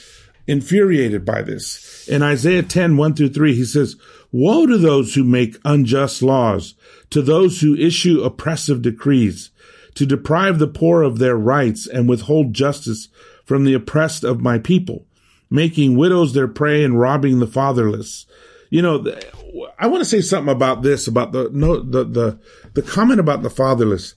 infuriated 0.47 1.25
by 1.25 1.41
this. 1.41 2.07
In 2.07 2.21
Isaiah 2.21 2.63
10, 2.63 2.97
1 2.97 3.15
through 3.15 3.29
3, 3.29 3.55
he 3.55 3.65
says, 3.65 3.95
Woe 4.31 4.65
to 4.65 4.77
those 4.77 5.15
who 5.15 5.23
make 5.23 5.57
unjust 5.63 6.21
laws, 6.21 6.75
to 7.09 7.21
those 7.21 7.61
who 7.61 7.75
issue 7.75 8.21
oppressive 8.21 8.81
decrees, 8.81 9.51
to 9.95 10.05
deprive 10.05 10.59
the 10.59 10.67
poor 10.67 11.03
of 11.03 11.19
their 11.19 11.37
rights 11.37 11.87
and 11.87 12.09
withhold 12.09 12.53
justice 12.53 13.07
from 13.45 13.63
the 13.63 13.73
oppressed 13.73 14.23
of 14.23 14.41
my 14.41 14.59
people, 14.59 15.05
making 15.49 15.95
widows 15.95 16.33
their 16.33 16.47
prey 16.47 16.83
and 16.83 16.99
robbing 16.99 17.39
the 17.39 17.47
fatherless. 17.47 18.25
You 18.69 18.81
know, 18.81 19.05
I 19.79 19.87
want 19.87 20.01
to 20.01 20.09
say 20.09 20.21
something 20.21 20.51
about 20.51 20.81
this, 20.81 21.07
about 21.07 21.31
the, 21.31 21.49
no, 21.53 21.79
the, 21.79 22.03
the, 22.03 22.39
the 22.73 22.81
comment 22.81 23.19
about 23.19 23.41
the 23.41 23.49
fatherless. 23.49 24.15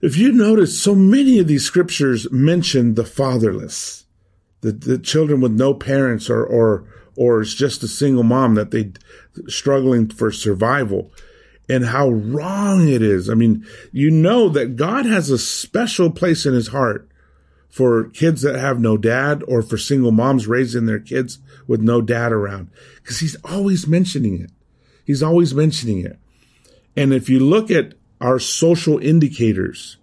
If 0.00 0.16
you 0.16 0.32
notice, 0.32 0.80
so 0.80 0.94
many 0.94 1.38
of 1.38 1.46
these 1.46 1.64
scriptures 1.64 2.30
mention 2.32 2.94
the 2.94 3.04
fatherless, 3.04 4.03
the, 4.64 4.72
the 4.72 4.98
children 4.98 5.42
with 5.42 5.52
no 5.52 5.74
parents 5.74 6.30
or, 6.30 6.42
or, 6.42 6.84
or 7.16 7.42
it's 7.42 7.52
just 7.52 7.82
a 7.82 7.88
single 7.88 8.22
mom 8.22 8.54
that 8.54 8.70
they 8.70 8.92
struggling 9.46 10.08
for 10.08 10.32
survival 10.32 11.12
and 11.68 11.84
how 11.84 12.08
wrong 12.08 12.88
it 12.88 13.02
is. 13.02 13.28
I 13.28 13.34
mean, 13.34 13.66
you 13.92 14.10
know 14.10 14.48
that 14.48 14.76
God 14.76 15.04
has 15.04 15.28
a 15.28 15.36
special 15.36 16.10
place 16.10 16.46
in 16.46 16.54
his 16.54 16.68
heart 16.68 17.06
for 17.68 18.04
kids 18.10 18.40
that 18.40 18.58
have 18.58 18.80
no 18.80 18.96
dad 18.96 19.42
or 19.46 19.60
for 19.60 19.76
single 19.76 20.12
moms 20.12 20.46
raising 20.46 20.86
their 20.86 20.98
kids 20.98 21.40
with 21.66 21.82
no 21.82 22.00
dad 22.00 22.32
around 22.32 22.70
because 23.02 23.20
he's 23.20 23.36
always 23.44 23.86
mentioning 23.86 24.40
it. 24.40 24.50
He's 25.04 25.22
always 25.22 25.54
mentioning 25.54 26.06
it. 26.06 26.18
And 26.96 27.12
if 27.12 27.28
you 27.28 27.38
look 27.38 27.70
at 27.70 27.94
our 28.18 28.38
social 28.38 28.98
indicators, 28.98 29.98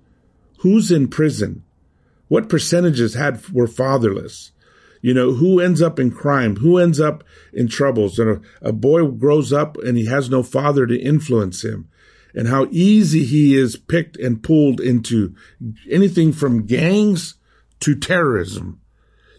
who's 0.59 0.91
in 0.91 1.07
prison? 1.07 1.63
What 2.31 2.47
percentages 2.47 3.15
had 3.15 3.45
were 3.51 3.67
fatherless? 3.67 4.50
You 5.01 5.13
know, 5.13 5.33
who 5.33 5.59
ends 5.59 5.81
up 5.81 5.99
in 5.99 6.11
crime? 6.11 6.57
Who 6.57 6.77
ends 6.77 6.99
up 6.99 7.23
in 7.53 7.67
troubles? 7.67 8.19
And 8.19 8.29
a, 8.61 8.69
a 8.69 8.71
boy 8.71 9.05
grows 9.07 9.51
up 9.51 9.77
and 9.77 9.97
he 9.97 10.05
has 10.05 10.29
no 10.29 10.43
father 10.43 10.85
to 10.85 10.99
influence 10.99 11.63
him 11.63 11.89
and 12.33 12.47
how 12.47 12.67
easy 12.71 13.25
he 13.25 13.55
is 13.57 13.75
picked 13.75 14.17
and 14.17 14.43
pulled 14.43 14.79
into 14.79 15.35
anything 15.89 16.31
from 16.31 16.65
gangs 16.65 17.35
to 17.81 17.95
terrorism, 17.95 18.79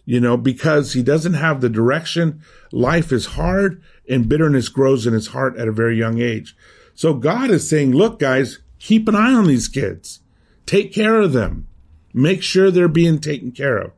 you 0.05 0.21
know, 0.21 0.37
because 0.37 0.93
he 0.93 1.03
doesn't 1.03 1.35
have 1.35 1.61
the 1.61 1.69
direction. 1.69 2.43
Life 2.73 3.13
is 3.13 3.27
hard 3.27 3.83
and 4.09 4.29
bitterness 4.29 4.69
grows 4.69 5.07
in 5.07 5.15
his 5.15 5.29
heart 5.29 5.57
at 5.57 5.69
a 5.69 5.73
very 5.73 5.97
young 5.97 6.21
age. 6.21 6.57
So 6.95 7.15
God 7.15 7.51
is 7.51 7.69
saying, 7.69 7.93
look, 7.93 8.19
guys, 8.19 8.59
keep 8.79 9.09
an 9.09 9.15
eye 9.15 9.33
on 9.33 9.47
these 9.47 9.69
kids. 9.69 10.21
Take 10.67 10.93
care 10.93 11.21
of 11.21 11.33
them. 11.33 11.69
Make 12.13 12.43
sure 12.43 12.71
they're 12.71 12.89
being 12.89 13.21
taken 13.21 13.53
care 13.53 13.79
of. 13.79 13.93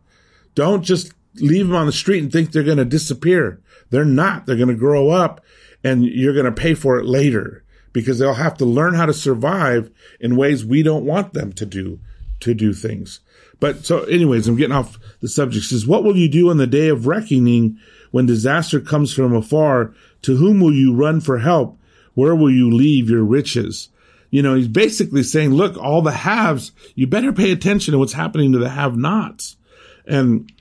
Don't 0.54 0.82
just 0.82 1.12
leave 1.36 1.66
them 1.66 1.76
on 1.76 1.86
the 1.86 1.92
street 1.92 2.22
and 2.22 2.32
think 2.32 2.52
they're 2.52 2.62
going 2.62 2.78
to 2.78 2.84
disappear. 2.84 3.60
They're 3.90 4.04
not. 4.04 4.46
They're 4.46 4.56
going 4.56 4.68
to 4.68 4.74
grow 4.74 5.10
up 5.10 5.44
and 5.82 6.04
you're 6.04 6.34
going 6.34 6.46
to 6.46 6.52
pay 6.52 6.74
for 6.74 6.98
it 6.98 7.06
later 7.06 7.64
because 7.92 8.18
they'll 8.18 8.34
have 8.34 8.56
to 8.58 8.64
learn 8.64 8.94
how 8.94 9.06
to 9.06 9.12
survive 9.12 9.90
in 10.18 10.36
ways 10.36 10.64
we 10.64 10.82
don't 10.82 11.04
want 11.04 11.32
them 11.32 11.52
to 11.52 11.66
do, 11.66 12.00
to 12.40 12.54
do 12.54 12.72
things. 12.72 13.20
But 13.60 13.86
so 13.86 14.02
anyways, 14.04 14.48
I'm 14.48 14.56
getting 14.56 14.74
off 14.74 14.98
the 15.20 15.28
subject. 15.28 15.66
Says, 15.66 15.86
what 15.86 16.02
will 16.02 16.16
you 16.16 16.28
do 16.28 16.50
on 16.50 16.56
the 16.56 16.66
day 16.66 16.88
of 16.88 17.06
reckoning 17.06 17.78
when 18.10 18.26
disaster 18.26 18.80
comes 18.80 19.12
from 19.12 19.34
afar? 19.34 19.94
To 20.22 20.36
whom 20.36 20.60
will 20.60 20.74
you 20.74 20.94
run 20.94 21.20
for 21.20 21.38
help? 21.38 21.78
Where 22.14 22.34
will 22.34 22.50
you 22.50 22.70
leave 22.70 23.10
your 23.10 23.24
riches? 23.24 23.90
You 24.30 24.42
know, 24.42 24.54
he's 24.54 24.68
basically 24.68 25.22
saying, 25.22 25.52
look, 25.54 25.76
all 25.76 26.02
the 26.02 26.10
haves, 26.10 26.72
you 26.96 27.06
better 27.06 27.32
pay 27.32 27.52
attention 27.52 27.92
to 27.92 27.98
what's 27.98 28.12
happening 28.12 28.52
to 28.52 28.58
the 28.58 28.68
have 28.68 28.96
nots. 28.96 29.56
And 30.06 30.52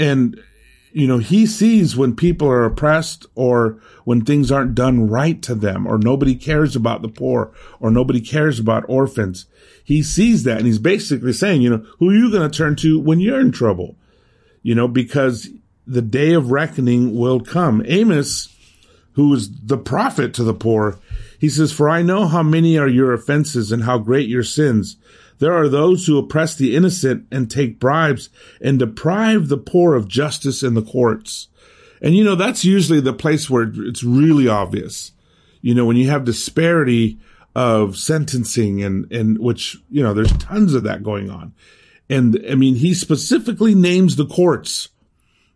and, 0.00 0.42
you 0.92 1.06
know, 1.06 1.18
he 1.18 1.46
sees 1.46 1.94
when 1.94 2.16
people 2.16 2.48
are 2.48 2.64
oppressed 2.64 3.26
or 3.34 3.78
when 4.04 4.24
things 4.24 4.50
aren't 4.50 4.74
done 4.74 5.10
right 5.10 5.40
to 5.42 5.54
them 5.54 5.86
or 5.86 5.98
nobody 5.98 6.34
cares 6.34 6.74
about 6.74 7.02
the 7.02 7.08
poor 7.08 7.52
or 7.80 7.90
nobody 7.90 8.20
cares 8.20 8.58
about 8.58 8.88
orphans. 8.88 9.44
He 9.84 10.02
sees 10.02 10.44
that 10.44 10.56
and 10.56 10.66
he's 10.66 10.78
basically 10.78 11.34
saying, 11.34 11.60
you 11.60 11.68
know, 11.68 11.86
who 11.98 12.08
are 12.08 12.14
you 12.14 12.30
going 12.30 12.50
to 12.50 12.56
turn 12.56 12.76
to 12.76 12.98
when 12.98 13.20
you're 13.20 13.40
in 13.40 13.52
trouble? 13.52 13.96
You 14.62 14.74
know, 14.74 14.88
because 14.88 15.50
the 15.86 16.02
day 16.02 16.32
of 16.32 16.50
reckoning 16.50 17.14
will 17.14 17.40
come. 17.40 17.82
Amos, 17.86 18.56
who 19.12 19.34
is 19.34 19.50
the 19.60 19.78
prophet 19.78 20.32
to 20.34 20.44
the 20.44 20.54
poor, 20.54 20.98
he 21.38 21.50
says, 21.50 21.72
For 21.72 21.90
I 21.90 22.00
know 22.00 22.26
how 22.26 22.42
many 22.42 22.78
are 22.78 22.88
your 22.88 23.12
offenses 23.12 23.70
and 23.70 23.84
how 23.84 23.98
great 23.98 24.28
your 24.28 24.44
sins. 24.44 24.96
There 25.40 25.52
are 25.54 25.68
those 25.68 26.06
who 26.06 26.18
oppress 26.18 26.54
the 26.54 26.76
innocent 26.76 27.26
and 27.32 27.50
take 27.50 27.80
bribes 27.80 28.28
and 28.60 28.78
deprive 28.78 29.48
the 29.48 29.56
poor 29.56 29.96
of 29.96 30.06
justice 30.06 30.62
in 30.62 30.74
the 30.74 30.82
courts. 30.82 31.48
And 32.00 32.14
you 32.14 32.22
know, 32.22 32.34
that's 32.34 32.64
usually 32.64 33.00
the 33.00 33.12
place 33.12 33.50
where 33.50 33.72
it's 33.74 34.04
really 34.04 34.48
obvious. 34.48 35.12
You 35.62 35.74
know, 35.74 35.86
when 35.86 35.96
you 35.96 36.08
have 36.08 36.24
disparity 36.24 37.18
of 37.54 37.96
sentencing 37.96 38.82
and, 38.82 39.10
and 39.10 39.38
which, 39.38 39.76
you 39.90 40.02
know, 40.02 40.14
there's 40.14 40.32
tons 40.34 40.74
of 40.74 40.84
that 40.84 41.02
going 41.02 41.30
on. 41.30 41.52
And 42.08 42.44
I 42.48 42.54
mean, 42.54 42.76
he 42.76 42.94
specifically 42.94 43.74
names 43.74 44.16
the 44.16 44.26
courts 44.26 44.90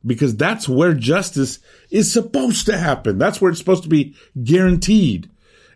because 0.04 0.36
that's 0.36 0.68
where 0.68 0.94
justice 0.94 1.58
is 1.90 2.12
supposed 2.12 2.66
to 2.66 2.78
happen. 2.78 3.18
That's 3.18 3.40
where 3.40 3.50
it's 3.50 3.60
supposed 3.60 3.82
to 3.82 3.88
be 3.88 4.14
guaranteed. 4.42 5.30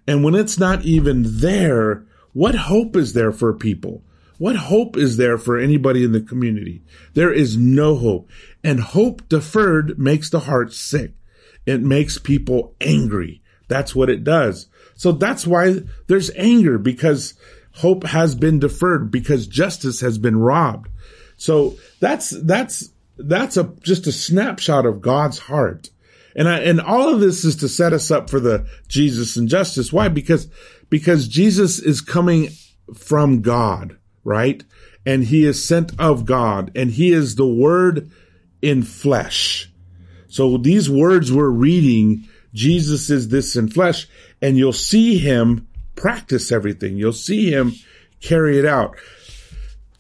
And 0.07 0.25
when 0.25 0.35
it's 0.35 0.59
not 0.59 0.85
even 0.85 1.25
there, 1.27 2.07
what 2.33 2.55
hope 2.55 2.97
is 2.97 3.13
there 3.13 3.33
for 3.33 3.53
people? 3.53 4.03
What 4.39 4.57
hope 4.57 4.97
is 4.97 5.17
there 5.17 5.37
for 5.37 5.59
anybody 5.59 6.05
in 6.05 6.13
the 6.13 6.21
community? 6.21 6.83
There 7.15 7.33
is 7.33 7.57
no 7.57 7.97
hope. 7.97 8.31
And 8.63 8.81
hope 8.81 9.29
deferred 9.29 9.99
makes 9.99 10.31
the 10.31 10.41
heart 10.41 10.73
sick. 10.73 11.13
It 11.67 11.83
makes 11.83 12.19
people 12.19 12.75
angry. 12.81 13.43
That's 13.67 13.95
what 13.95 14.09
it 14.09 14.25
does. 14.25 14.69
So 14.95 15.13
that's 15.13 15.47
why 15.47 15.81
there's 16.07 16.31
anger 16.37 16.79
because 16.79 17.35
hope 17.75 18.05
has 18.05 18.35
been 18.35 18.59
deferred 18.59 19.11
because 19.11 19.47
justice 19.47 20.01
has 20.01 20.19
been 20.19 20.39
robbed. 20.39 20.89
So 21.37 21.77
that's, 22.01 22.31
that's, 22.31 22.91
that's 23.17 23.57
a, 23.57 23.73
just 23.83 24.07
a 24.07 24.13
snapshot 24.13 24.87
of 24.87 25.03
God's 25.03 25.39
heart. 25.39 25.91
And 26.35 26.49
I, 26.49 26.61
and 26.61 26.81
all 26.81 27.13
of 27.13 27.21
this 27.21 27.45
is 27.45 27.57
to 27.57 27.69
set 27.69 27.93
us 27.93 28.11
up 28.11 28.31
for 28.31 28.39
the 28.39 28.67
Jesus 28.87 29.37
and 29.37 29.49
justice. 29.49 29.93
Why? 29.93 30.09
Because 30.09 30.49
because 30.91 31.29
Jesus 31.29 31.79
is 31.79 32.01
coming 32.01 32.51
from 32.95 33.43
God, 33.43 33.97
right? 34.25 34.63
And 35.05 35.25
he 35.25 35.45
is 35.45 35.67
sent 35.67 35.99
of 35.99 36.25
God 36.25 36.71
and 36.75 36.91
he 36.91 37.13
is 37.13 37.35
the 37.35 37.47
word 37.47 38.11
in 38.63 38.83
flesh. 38.83 39.71
So 40.29 40.59
these 40.59 40.91
words 40.91 41.33
we're 41.33 41.49
reading, 41.49 42.29
Jesus 42.53 43.11
is 43.11 43.29
this 43.29 43.57
in 43.57 43.69
flesh 43.69 44.09
and 44.43 44.57
you'll 44.57 44.73
see 44.73 45.19
him 45.19 45.69
practice 45.97 46.53
everything. 46.53 46.97
You'll 46.97 47.13
see 47.13 47.51
him 47.51 47.75
carry 48.21 48.59
it 48.59 48.67
out. 48.67 48.97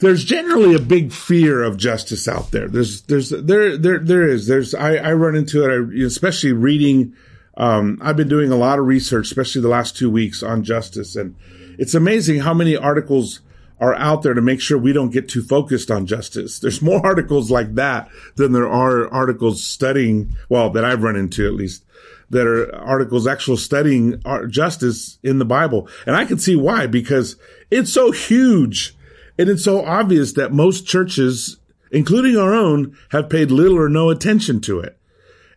There's 0.00 0.24
generally 0.24 0.74
a 0.74 0.80
big 0.80 1.12
fear 1.12 1.62
of 1.62 1.76
justice 1.76 2.28
out 2.28 2.52
there. 2.52 2.68
There's, 2.68 3.02
there's, 3.02 3.30
there, 3.30 3.76
there, 3.76 3.98
there 3.98 4.28
is. 4.28 4.46
There's, 4.46 4.72
I, 4.74 4.94
I 4.96 5.12
run 5.14 5.34
into 5.34 5.64
it, 5.64 6.04
especially 6.04 6.52
reading 6.52 7.14
um, 7.58 7.98
I've 8.00 8.16
been 8.16 8.28
doing 8.28 8.52
a 8.52 8.56
lot 8.56 8.78
of 8.78 8.86
research, 8.86 9.26
especially 9.26 9.60
the 9.62 9.68
last 9.68 9.96
two 9.96 10.08
weeks 10.08 10.44
on 10.44 10.62
justice. 10.62 11.16
And 11.16 11.34
it's 11.76 11.94
amazing 11.94 12.40
how 12.40 12.54
many 12.54 12.76
articles 12.76 13.40
are 13.80 13.96
out 13.96 14.22
there 14.22 14.34
to 14.34 14.40
make 14.40 14.60
sure 14.60 14.78
we 14.78 14.92
don't 14.92 15.10
get 15.10 15.28
too 15.28 15.42
focused 15.42 15.90
on 15.90 16.06
justice. 16.06 16.58
There's 16.60 16.80
more 16.80 17.04
articles 17.04 17.50
like 17.50 17.74
that 17.74 18.08
than 18.36 18.52
there 18.52 18.68
are 18.68 19.12
articles 19.12 19.62
studying, 19.62 20.36
well, 20.48 20.70
that 20.70 20.84
I've 20.84 21.02
run 21.02 21.16
into 21.16 21.46
at 21.46 21.54
least, 21.54 21.84
that 22.30 22.46
are 22.46 22.74
articles 22.76 23.26
actual 23.26 23.56
studying 23.56 24.22
justice 24.48 25.18
in 25.24 25.38
the 25.38 25.44
Bible. 25.44 25.88
And 26.06 26.14
I 26.14 26.26
can 26.26 26.38
see 26.38 26.54
why, 26.54 26.86
because 26.86 27.36
it's 27.70 27.92
so 27.92 28.12
huge 28.12 28.96
and 29.36 29.48
it's 29.48 29.64
so 29.64 29.84
obvious 29.84 30.32
that 30.34 30.52
most 30.52 30.86
churches, 30.86 31.58
including 31.90 32.36
our 32.36 32.54
own, 32.54 32.96
have 33.10 33.30
paid 33.30 33.50
little 33.50 33.78
or 33.78 33.88
no 33.88 34.10
attention 34.10 34.60
to 34.62 34.78
it. 34.80 34.97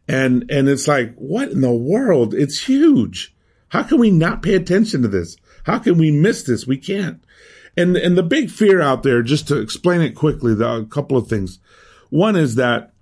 And, 0.08 0.50
and 0.50 0.68
it's 0.68 0.88
like, 0.88 1.16
what 1.16 1.50
in 1.50 1.62
the 1.62 1.72
world? 1.72 2.34
It's 2.34 2.68
huge. 2.68 3.34
How 3.70 3.84
can 3.84 4.00
we 4.00 4.12
not 4.12 4.42
pay 4.42 4.56
attention 4.56 5.02
to 5.04 5.08
this? 5.08 5.38
How 5.64 5.80
can 5.80 5.98
we 5.98 6.12
miss 6.12 6.44
this? 6.44 6.68
We 6.68 6.78
can't. 6.78 7.24
And, 7.78 7.96
and 7.96 8.18
the 8.18 8.24
big 8.24 8.50
fear 8.50 8.82
out 8.82 9.04
there, 9.04 9.22
just 9.22 9.48
to 9.48 9.60
explain 9.60 10.02
it 10.02 10.16
quickly, 10.16 10.54
the, 10.54 10.70
a 10.70 10.86
couple 10.86 11.18
of 11.18 11.28
things. 11.28 11.60
One 12.10 12.36
is 12.36 12.56
that, 12.56 12.94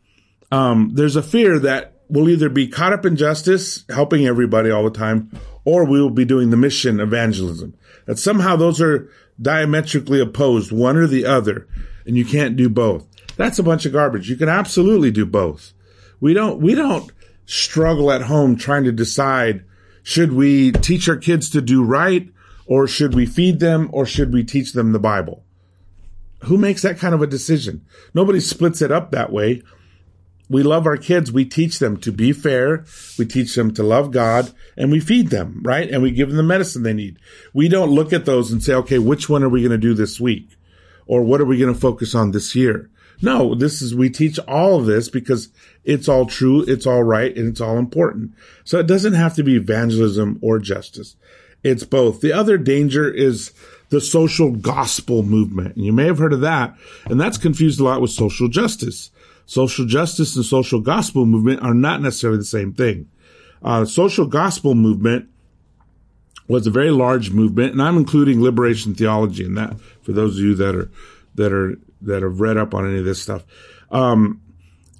um, 0.51 0.91
there's 0.93 1.15
a 1.15 1.23
fear 1.23 1.57
that 1.59 1.93
we'll 2.09 2.29
either 2.29 2.49
be 2.49 2.67
caught 2.67 2.93
up 2.93 3.05
in 3.05 3.15
justice, 3.15 3.85
helping 3.89 4.25
everybody 4.25 4.69
all 4.69 4.83
the 4.83 4.91
time, 4.91 5.31
or 5.63 5.85
we 5.85 6.01
will 6.01 6.09
be 6.09 6.25
doing 6.25 6.49
the 6.49 6.57
mission 6.57 6.99
evangelism. 6.99 7.75
That 8.05 8.19
somehow 8.19 8.55
those 8.55 8.81
are 8.81 9.09
diametrically 9.41 10.19
opposed, 10.19 10.71
one 10.71 10.97
or 10.97 11.07
the 11.07 11.25
other, 11.25 11.67
and 12.05 12.17
you 12.17 12.25
can't 12.25 12.55
do 12.55 12.69
both. 12.69 13.07
That's 13.37 13.59
a 13.59 13.63
bunch 13.63 13.85
of 13.85 13.93
garbage. 13.93 14.29
You 14.29 14.35
can 14.35 14.49
absolutely 14.49 15.11
do 15.11 15.25
both. 15.25 15.73
We 16.19 16.33
don't, 16.33 16.59
we 16.59 16.75
don't 16.75 17.11
struggle 17.45 18.11
at 18.11 18.23
home 18.23 18.55
trying 18.55 18.83
to 18.83 18.91
decide, 18.91 19.63
Should 20.03 20.33
we 20.33 20.71
teach 20.71 21.07
our 21.09 21.17
kids 21.17 21.49
to 21.51 21.61
do 21.61 21.83
right 21.83 22.29
or 22.65 22.87
should 22.87 23.15
we 23.15 23.25
feed 23.25 23.59
them 23.59 23.89
or 23.91 24.05
should 24.05 24.33
we 24.33 24.43
teach 24.43 24.73
them 24.73 24.91
the 24.91 24.99
Bible? 24.99 25.43
Who 26.43 26.57
makes 26.57 26.81
that 26.83 26.97
kind 26.97 27.13
of 27.13 27.21
a 27.21 27.27
decision? 27.27 27.85
Nobody 28.13 28.39
splits 28.39 28.81
it 28.81 28.91
up 28.91 29.11
that 29.11 29.31
way. 29.31 29.61
We 30.49 30.63
love 30.63 30.87
our 30.87 30.97
kids. 30.97 31.31
We 31.31 31.45
teach 31.45 31.79
them 31.79 31.97
to 31.97 32.11
be 32.11 32.31
fair. 32.31 32.85
We 33.17 33.25
teach 33.25 33.55
them 33.55 33.73
to 33.75 33.83
love 33.83 34.11
God 34.11 34.51
and 34.77 34.91
we 34.91 34.99
feed 34.99 35.29
them, 35.29 35.61
right? 35.63 35.89
And 35.89 36.01
we 36.01 36.11
give 36.11 36.29
them 36.29 36.37
the 36.37 36.43
medicine 36.43 36.83
they 36.83 36.93
need. 36.93 37.19
We 37.53 37.69
don't 37.69 37.91
look 37.91 38.13
at 38.13 38.25
those 38.25 38.51
and 38.51 38.63
say, 38.63 38.73
okay, 38.73 38.99
which 38.99 39.29
one 39.29 39.43
are 39.43 39.49
we 39.49 39.61
going 39.61 39.71
to 39.71 39.77
do 39.77 39.93
this 39.93 40.19
week? 40.19 40.55
Or 41.05 41.21
what 41.21 41.41
are 41.41 41.45
we 41.45 41.57
going 41.57 41.73
to 41.73 41.79
focus 41.79 42.15
on 42.15 42.31
this 42.31 42.55
year? 42.55 42.89
No, 43.21 43.53
this 43.53 43.81
is, 43.81 43.93
we 43.93 44.09
teach 44.09 44.39
all 44.39 44.79
of 44.79 44.85
this 44.85 45.09
because 45.09 45.49
it's 45.83 46.07
all 46.07 46.25
true, 46.25 46.63
it's 46.67 46.87
all 46.87 47.03
right, 47.03 47.35
and 47.35 47.49
it's 47.49 47.59
all 47.61 47.77
important. 47.77 48.33
So 48.63 48.79
it 48.79 48.87
doesn't 48.87 49.13
have 49.13 49.35
to 49.35 49.43
be 49.43 49.55
evangelism 49.55 50.39
or 50.41 50.59
justice. 50.59 51.15
It's 51.63 51.83
both. 51.83 52.21
The 52.21 52.31
other 52.31 52.57
danger 52.57 53.11
is 53.11 53.51
the 53.89 53.99
social 53.99 54.51
gospel 54.51 55.23
movement. 55.23 55.75
And 55.75 55.85
you 55.85 55.91
may 55.91 56.05
have 56.05 56.19
heard 56.19 56.33
of 56.33 56.41
that. 56.41 56.75
And 57.05 57.19
that's 57.19 57.37
confused 57.37 57.79
a 57.79 57.83
lot 57.83 58.01
with 58.01 58.11
social 58.11 58.47
justice. 58.47 59.11
Social 59.45 59.85
justice 59.85 60.35
and 60.35 60.45
social 60.45 60.79
gospel 60.79 61.25
movement 61.25 61.61
are 61.63 61.73
not 61.73 62.01
necessarily 62.01 62.37
the 62.37 62.45
same 62.45 62.71
thing. 62.73 63.09
Uh, 63.61 63.83
social 63.83 64.25
gospel 64.25 64.75
movement 64.75 65.27
was 66.47 66.65
a 66.65 66.71
very 66.71 66.91
large 66.91 67.31
movement, 67.31 67.73
and 67.73 67.81
I'm 67.81 67.97
including 67.97 68.41
liberation 68.41 68.95
theology 68.95 69.43
in 69.43 69.55
that 69.55 69.79
for 70.01 70.13
those 70.13 70.37
of 70.37 70.43
you 70.43 70.55
that 70.55 70.75
are 70.75 70.89
that 71.35 71.53
are 71.53 71.77
that 72.01 72.23
have 72.23 72.39
read 72.39 72.57
up 72.57 72.73
on 72.73 72.87
any 72.87 72.99
of 72.99 73.05
this 73.05 73.21
stuff. 73.21 73.43
Um, 73.91 74.41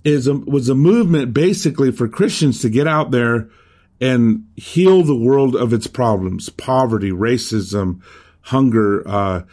is 0.03 0.27
a, 0.27 0.33
was 0.33 0.69
a 0.69 0.75
movement 0.75 1.33
basically 1.33 1.91
for 1.91 2.07
Christians 2.07 2.62
to 2.62 2.69
get 2.69 2.88
out 2.88 3.12
there 3.12 3.49
and 4.01 4.47
heal 4.55 5.03
the 5.03 5.15
world 5.15 5.55
of 5.55 5.73
its 5.73 5.88
problems, 5.88 6.49
poverty, 6.49 7.12
racism, 7.12 8.01
hunger, 8.41 9.07
uh, 9.07 9.43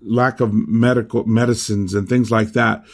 lack 0.00 0.40
of 0.40 0.52
medical 0.52 1.24
medicines 1.24 1.94
and 1.94 2.08
things 2.08 2.30
like 2.30 2.52
that. 2.52 2.84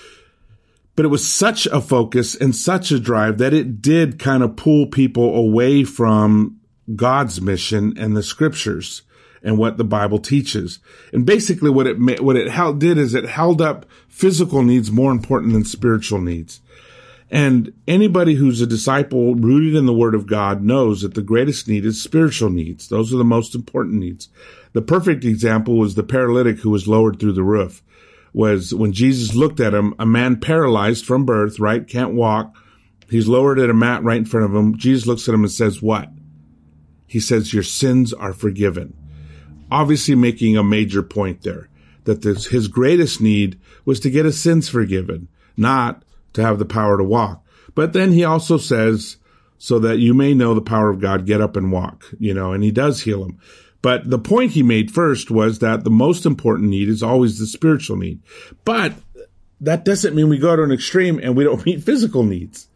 But 0.97 1.05
it 1.05 1.09
was 1.09 1.27
such 1.27 1.67
a 1.67 1.81
focus 1.81 2.35
and 2.35 2.55
such 2.55 2.91
a 2.91 3.01
drive 3.01 3.39
that 3.39 3.53
it 3.53 3.83
did 3.83 4.19
kind 4.19 4.43
of 4.43 4.57
pull 4.57 4.87
people 4.87 5.35
away 5.35 5.85
from 5.85 6.61
God's 6.95 7.41
mission 7.41 7.95
and 7.99 8.17
the 8.17 8.23
scriptures 8.23 9.03
and 9.45 9.59
what 9.59 9.77
the 9.77 9.85
Bible 9.85 10.19
teaches. 10.19 10.81
And 11.13 11.25
basically 11.25 11.71
what 11.71 11.87
it, 11.87 12.23
what 12.23 12.37
it 12.37 12.51
held, 12.51 12.81
did 12.81 12.99
is 12.99 13.15
it 13.15 13.27
held 13.27 13.61
up 13.61 13.87
physical 14.09 14.63
needs 14.63 14.91
more 14.91 15.13
important 15.13 15.53
than 15.53 15.65
spiritual 15.65 16.21
needs. 16.21 16.61
And 17.31 17.73
anybody 17.87 18.35
who's 18.35 18.61
a 18.61 18.67
disciple 18.67 19.35
rooted 19.35 19.75
in 19.75 19.87
the 19.87 19.93
word 19.93 20.15
of 20.15 20.27
God 20.27 20.63
knows 20.63 21.03
that 21.03 21.15
the 21.15 21.23
greatest 21.23 21.69
need 21.69 21.85
is 21.85 22.01
spiritual 22.01 22.51
needs. 22.51 22.89
Those 22.89 23.13
are 23.13 23.17
the 23.19 23.25
most 23.25 23.55
important 23.55 23.97
needs. 23.97 24.29
The 24.73 24.83
perfect 24.83 25.25
example 25.25 25.77
was 25.77 25.95
the 25.95 26.03
paralytic 26.03 26.59
who 26.59 26.71
was 26.71 26.89
lowered 26.89 27.19
through 27.19 27.33
the 27.33 27.43
roof. 27.43 27.83
Was 28.33 28.75
when 28.75 28.93
Jesus 28.93 29.35
looked 29.35 29.61
at 29.61 29.75
him, 29.75 29.95
a 29.99 30.07
man 30.07 30.41
paralyzed 30.41 31.07
from 31.07 31.25
birth, 31.25 31.61
right? 31.61 31.87
Can't 31.87 32.15
walk. 32.15 32.55
He's 33.09 33.29
lowered 33.29 33.59
at 33.59 33.71
a 33.71 33.75
mat 33.75 34.03
right 34.03 34.17
in 34.17 34.25
front 34.25 34.47
of 34.47 34.55
him. 34.55 34.77
Jesus 34.77 35.07
looks 35.07 35.29
at 35.29 35.35
him 35.35 35.45
and 35.45 35.53
says, 35.53 35.83
what? 35.83 36.09
He 37.07 37.21
says, 37.21 37.55
your 37.55 37.63
sins 37.63 38.13
are 38.13 38.33
forgiven. 38.33 38.97
Obviously 39.75 40.15
making 40.15 40.57
a 40.57 40.63
major 40.63 41.03
point 41.03 41.43
there 41.43 41.69
that 42.05 42.23
this, 42.23 42.47
his 42.47 42.69
greatest 42.69 43.21
need 43.21 43.59
was 43.85 43.99
to 44.01 44.11
get 44.11 44.25
his 44.25 44.41
sins 44.41 44.69
forgiven, 44.69 45.29
not 45.57 46.05
to 46.35 46.43
have 46.43 46.59
the 46.59 46.65
power 46.65 46.97
to 46.97 47.05
walk. 47.05 47.45
But 47.75 47.93
then 47.93 48.13
he 48.13 48.25
also 48.25 48.57
says, 48.57 49.17
so 49.59 49.79
that 49.79 49.99
you 49.99 50.15
may 50.15 50.35
know 50.35 50.55
the 50.55 50.61
power 50.61 50.91
of 50.91 51.01
God, 51.01 51.27
get 51.27 51.41
up 51.41 51.57
and 51.57 51.73
walk, 51.73 52.05
you 52.19 52.35
know, 52.35 52.53
and 52.53 52.63
he 52.63 52.71
does 52.71 53.03
heal 53.03 53.25
him. 53.25 53.39
But 53.83 54.09
the 54.09 54.19
point 54.19 54.53
he 54.53 54.63
made 54.63 54.91
first 54.91 55.31
was 55.31 55.59
that 55.59 55.85
the 55.85 55.91
most 55.91 56.25
important 56.25 56.71
need 56.71 56.89
is 56.89 57.03
always 57.03 57.39
the 57.39 57.47
spiritual 57.47 57.97
need. 57.97 58.23
But 58.65 58.95
that 59.61 59.85
doesn't 59.85 60.15
mean 60.15 60.29
we 60.29 60.39
go 60.39 60.55
to 60.55 60.63
an 60.63 60.73
extreme 60.73 61.19
and 61.19 61.37
we 61.37 61.45
don't 61.45 61.65
meet 61.67 61.83
physical 61.83 62.23
needs 62.23 62.69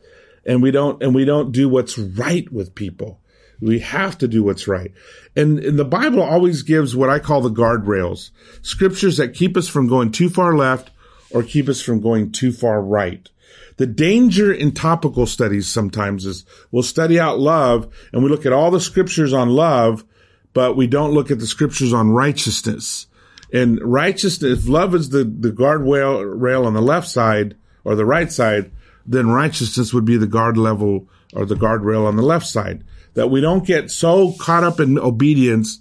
and 0.45 0.63
we 0.63 0.71
don't, 0.71 1.03
and 1.03 1.15
we 1.15 1.25
don't 1.25 1.53
do 1.53 1.69
what's 1.69 1.99
right 1.99 2.51
with 2.53 2.75
people. 2.75 3.21
We 3.61 3.81
have 3.81 4.19
to 4.19 4.29
do 4.29 4.45
what's 4.45 4.69
right. 4.69 4.93
And, 5.35 5.59
and 5.59 5.79
the 5.79 5.85
Bible 5.85 6.23
always 6.23 6.63
gives 6.63 6.95
what 6.95 7.11
I 7.11 7.19
call 7.19 7.41
the 7.41 7.51
guardrails, 7.51 8.31
scriptures 8.63 9.17
that 9.17 9.35
keep 9.35 9.57
us 9.57 9.69
from 9.69 9.89
going 9.89 10.13
too 10.13 10.29
far 10.29 10.57
left 10.57 10.91
or 11.31 11.43
keep 11.43 11.69
us 11.69 11.81
from 11.81 12.01
going 12.01 12.33
too 12.33 12.53
far 12.53 12.81
right. 12.81 13.29
The 13.77 13.87
danger 13.87 14.53
in 14.53 14.73
topical 14.73 15.27
studies 15.27 15.69
sometimes 15.69 16.27
is 16.27 16.45
we'll 16.71 16.83
study 16.83 17.19
out 17.19 17.39
love 17.39 17.93
and 18.13 18.23
we 18.23 18.31
look 18.31 18.47
at 18.47 18.53
all 18.53 18.71
the 18.71 18.81
scriptures 18.81 19.33
on 19.33 19.51
love, 19.51 20.05
but 20.53 20.77
we 20.77 20.87
don't 20.87 21.13
look 21.13 21.31
at 21.31 21.39
the 21.39 21.47
scriptures 21.47 21.93
on 21.93 22.11
righteousness. 22.11 23.07
And 23.53 23.81
righteousness, 23.81 24.61
if 24.61 24.69
love 24.69 24.95
is 24.95 25.11
the, 25.11 25.25
the 25.25 25.51
guardrail 25.51 26.25
rail 26.41 26.67
on 26.67 26.75
the 26.75 26.83
left 26.83 27.09
side 27.09 27.57
or 27.85 27.95
the 27.95 28.05
right 28.05 28.31
side, 28.31 28.71
then 29.07 29.29
righteousness 29.29 29.95
would 29.95 30.05
be 30.05 30.17
the 30.17 30.27
guard 30.27 30.59
level 30.59 31.09
or 31.33 31.47
the 31.47 31.55
guardrail 31.55 32.07
on 32.07 32.17
the 32.17 32.23
left 32.23 32.47
side. 32.47 32.85
That 33.15 33.31
we 33.31 33.41
don't 33.41 33.67
get 33.67 33.91
so 33.91 34.33
caught 34.39 34.65
up 34.65 34.81
in 34.81 34.99
obedience 34.99 35.81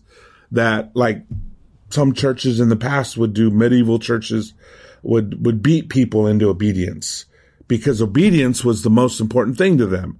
that 0.51 0.95
like 0.95 1.23
some 1.89 2.13
churches 2.13 2.59
in 2.59 2.69
the 2.69 2.75
past 2.75 3.17
would 3.17 3.33
do, 3.33 3.49
medieval 3.49 3.99
churches 3.99 4.53
would, 5.03 5.45
would 5.45 5.61
beat 5.61 5.89
people 5.89 6.27
into 6.27 6.49
obedience 6.49 7.25
because 7.67 8.01
obedience 8.01 8.63
was 8.63 8.81
the 8.81 8.89
most 8.89 9.19
important 9.19 9.57
thing 9.57 9.77
to 9.77 9.85
them. 9.85 10.19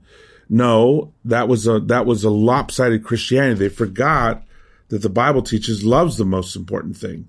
No, 0.50 1.14
that 1.26 1.48
was 1.48 1.68
a, 1.68 1.80
that 1.82 2.06
was 2.06 2.24
a 2.24 2.30
lopsided 2.30 3.04
Christianity. 3.04 3.60
They 3.60 3.70
forgot 3.70 4.44
that 4.90 5.02
the 5.02 5.10
Bible 5.10 5.42
teaches 5.42 5.84
love's 5.84 6.18
the 6.18 6.26
most 6.26 6.56
important 6.56 6.96
thing. 6.96 7.28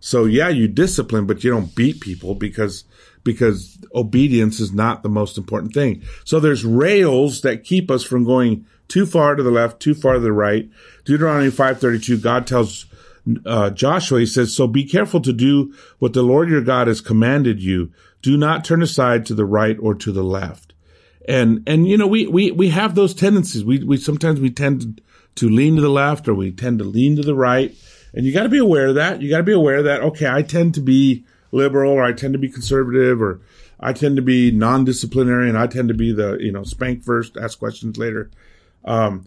So 0.00 0.26
yeah, 0.26 0.48
you 0.48 0.68
discipline, 0.68 1.26
but 1.26 1.42
you 1.42 1.50
don't 1.50 1.74
beat 1.74 2.00
people 2.00 2.34
because, 2.34 2.84
because 3.24 3.78
obedience 3.94 4.60
is 4.60 4.72
not 4.72 5.02
the 5.02 5.08
most 5.08 5.38
important 5.38 5.72
thing. 5.72 6.02
So 6.24 6.40
there's 6.40 6.64
rails 6.64 7.40
that 7.40 7.64
keep 7.64 7.90
us 7.90 8.04
from 8.04 8.24
going 8.24 8.66
too 8.88 9.06
far 9.06 9.34
to 9.34 9.42
the 9.42 9.50
left, 9.50 9.80
too 9.80 9.94
far 9.94 10.14
to 10.14 10.20
the 10.20 10.32
right. 10.32 10.68
Deuteronomy 11.04 11.50
532, 11.50 12.18
God 12.18 12.46
tells 12.46 12.86
uh, 13.44 13.70
Joshua, 13.70 14.20
he 14.20 14.26
says, 14.26 14.54
so 14.54 14.66
be 14.66 14.84
careful 14.84 15.20
to 15.20 15.32
do 15.32 15.74
what 15.98 16.12
the 16.12 16.22
Lord 16.22 16.48
your 16.48 16.62
God 16.62 16.86
has 16.86 17.00
commanded 17.00 17.62
you. 17.62 17.92
Do 18.22 18.36
not 18.36 18.64
turn 18.64 18.82
aside 18.82 19.26
to 19.26 19.34
the 19.34 19.44
right 19.44 19.76
or 19.80 19.94
to 19.94 20.12
the 20.12 20.22
left. 20.22 20.72
And, 21.28 21.62
and, 21.66 21.86
you 21.86 21.98
know, 21.98 22.06
we, 22.06 22.26
we, 22.26 22.50
we 22.50 22.70
have 22.70 22.94
those 22.94 23.14
tendencies. 23.14 23.64
We, 23.64 23.84
we, 23.84 23.98
sometimes 23.98 24.40
we 24.40 24.50
tend 24.50 25.02
to 25.36 25.48
lean 25.48 25.76
to 25.76 25.82
the 25.82 25.90
left 25.90 26.26
or 26.26 26.34
we 26.34 26.50
tend 26.50 26.78
to 26.78 26.84
lean 26.84 27.16
to 27.16 27.22
the 27.22 27.34
right. 27.34 27.76
And 28.14 28.24
you 28.24 28.32
got 28.32 28.44
to 28.44 28.48
be 28.48 28.58
aware 28.58 28.88
of 28.88 28.94
that. 28.94 29.20
You 29.20 29.28
got 29.28 29.38
to 29.38 29.42
be 29.42 29.52
aware 29.52 29.82
that, 29.82 30.00
okay, 30.00 30.26
I 30.26 30.42
tend 30.42 30.74
to 30.74 30.80
be 30.80 31.24
liberal 31.52 31.92
or 31.92 32.02
I 32.02 32.12
tend 32.12 32.32
to 32.32 32.38
be 32.38 32.48
conservative 32.48 33.20
or 33.20 33.40
I 33.78 33.92
tend 33.92 34.16
to 34.16 34.22
be 34.22 34.50
non-disciplinary 34.50 35.48
and 35.48 35.58
I 35.58 35.66
tend 35.66 35.88
to 35.88 35.94
be 35.94 36.12
the, 36.12 36.38
you 36.40 36.50
know, 36.50 36.64
spank 36.64 37.04
first, 37.04 37.36
ask 37.36 37.58
questions 37.58 37.98
later. 37.98 38.30
Um, 38.84 39.26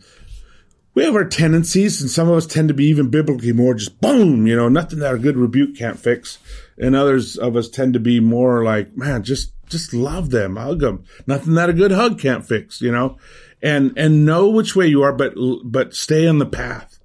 we 0.93 1.05
have 1.05 1.15
our 1.15 1.25
tendencies, 1.25 2.01
and 2.01 2.09
some 2.09 2.27
of 2.27 2.35
us 2.35 2.45
tend 2.45 2.67
to 2.67 2.73
be 2.73 2.85
even 2.85 3.09
biblically 3.09 3.53
more 3.53 3.73
just 3.73 4.01
boom, 4.01 4.45
you 4.45 4.55
know, 4.55 4.67
nothing 4.67 4.99
that 4.99 5.15
a 5.15 5.19
good 5.19 5.37
rebuke 5.37 5.77
can't 5.77 5.99
fix. 5.99 6.37
And 6.77 6.95
others 6.95 7.37
of 7.37 7.55
us 7.55 7.69
tend 7.69 7.93
to 7.93 7.99
be 7.99 8.19
more 8.19 8.63
like, 8.63 8.97
man, 8.97 9.23
just, 9.23 9.53
just 9.67 9.93
love 9.93 10.31
them, 10.31 10.57
hug 10.57 10.79
them. 10.79 11.05
Nothing 11.25 11.53
that 11.53 11.69
a 11.69 11.73
good 11.73 11.91
hug 11.91 12.19
can't 12.19 12.45
fix, 12.45 12.81
you 12.81 12.91
know, 12.91 13.17
and, 13.61 13.93
and 13.95 14.25
know 14.25 14.49
which 14.49 14.75
way 14.75 14.87
you 14.87 15.01
are, 15.01 15.13
but, 15.13 15.33
but 15.63 15.93
stay 15.93 16.27
on 16.27 16.39
the 16.39 16.45
path 16.45 16.99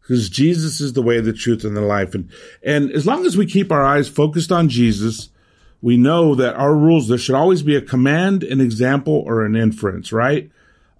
because 0.00 0.30
Jesus 0.30 0.80
is 0.80 0.94
the 0.94 1.02
way, 1.02 1.20
the 1.20 1.32
truth, 1.32 1.64
and 1.64 1.76
the 1.76 1.80
life. 1.80 2.14
And, 2.14 2.30
and 2.62 2.90
as 2.92 3.06
long 3.06 3.26
as 3.26 3.36
we 3.36 3.44
keep 3.44 3.72
our 3.72 3.84
eyes 3.84 4.08
focused 4.08 4.52
on 4.52 4.68
Jesus, 4.68 5.30
we 5.82 5.96
know 5.96 6.34
that 6.36 6.54
our 6.54 6.74
rules, 6.74 7.08
there 7.08 7.18
should 7.18 7.34
always 7.34 7.62
be 7.62 7.76
a 7.76 7.82
command, 7.82 8.44
an 8.44 8.60
example, 8.60 9.24
or 9.26 9.44
an 9.44 9.56
inference, 9.56 10.12
right? 10.12 10.50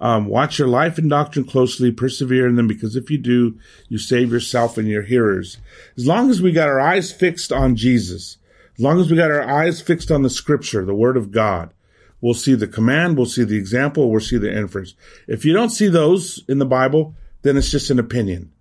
Um, 0.01 0.27
watch 0.27 0.59
your 0.59 0.69
life 0.69 0.99
and 0.99 1.09
doctrine 1.09 1.47
closely, 1.47 1.91
persevere 1.91 2.47
in 2.47 2.57
them, 2.57 2.69
because 2.69 2.97
if 2.97 3.11
you 3.11 3.19
do, 3.19 3.59
you 3.89 3.99
save 3.99 4.31
yourself 4.31 4.77
and 4.77 4.87
your 4.89 5.03
hearers. 5.03 5.57
As 5.97 6.07
long 6.07 6.31
as 6.31 6.43
we 6.43 6.53
got 6.53 6.69
our 6.69 6.81
eyes 6.81 7.13
fixed 7.13 7.51
on 7.51 7.77
Jesus, 7.77 8.37
as 8.77 8.83
long 8.83 9.01
as 9.01 9.11
we 9.11 9.17
got 9.17 9.31
our 9.31 9.49
eyes 9.49 9.81
fixed 9.81 10.11
on 10.11 10.23
the 10.23 10.29
scripture, 10.29 10.85
the 10.85 10.95
word 10.95 11.17
of 11.17 11.31
God, 11.31 11.73
we'll 12.21 12.35
see 12.35 12.55
the 12.55 12.67
command, 12.67 13.17
we'll 13.17 13.27
see 13.27 13.45
the 13.45 13.57
example, 13.57 14.11
we'll 14.11 14.21
see 14.21 14.37
the 14.37 14.55
inference. 14.55 14.95
If 15.27 15.47
you 15.47 15.55
don't 15.55 15.71
see 15.71 15.89
those 15.89 16.45
in 16.47 16.59
the 16.59 16.67
Bible, 16.67 17.15
then 17.41 17.57
it's 17.57 17.71
just 17.71 17.91
an 17.91 17.99
opinion. 17.99 18.53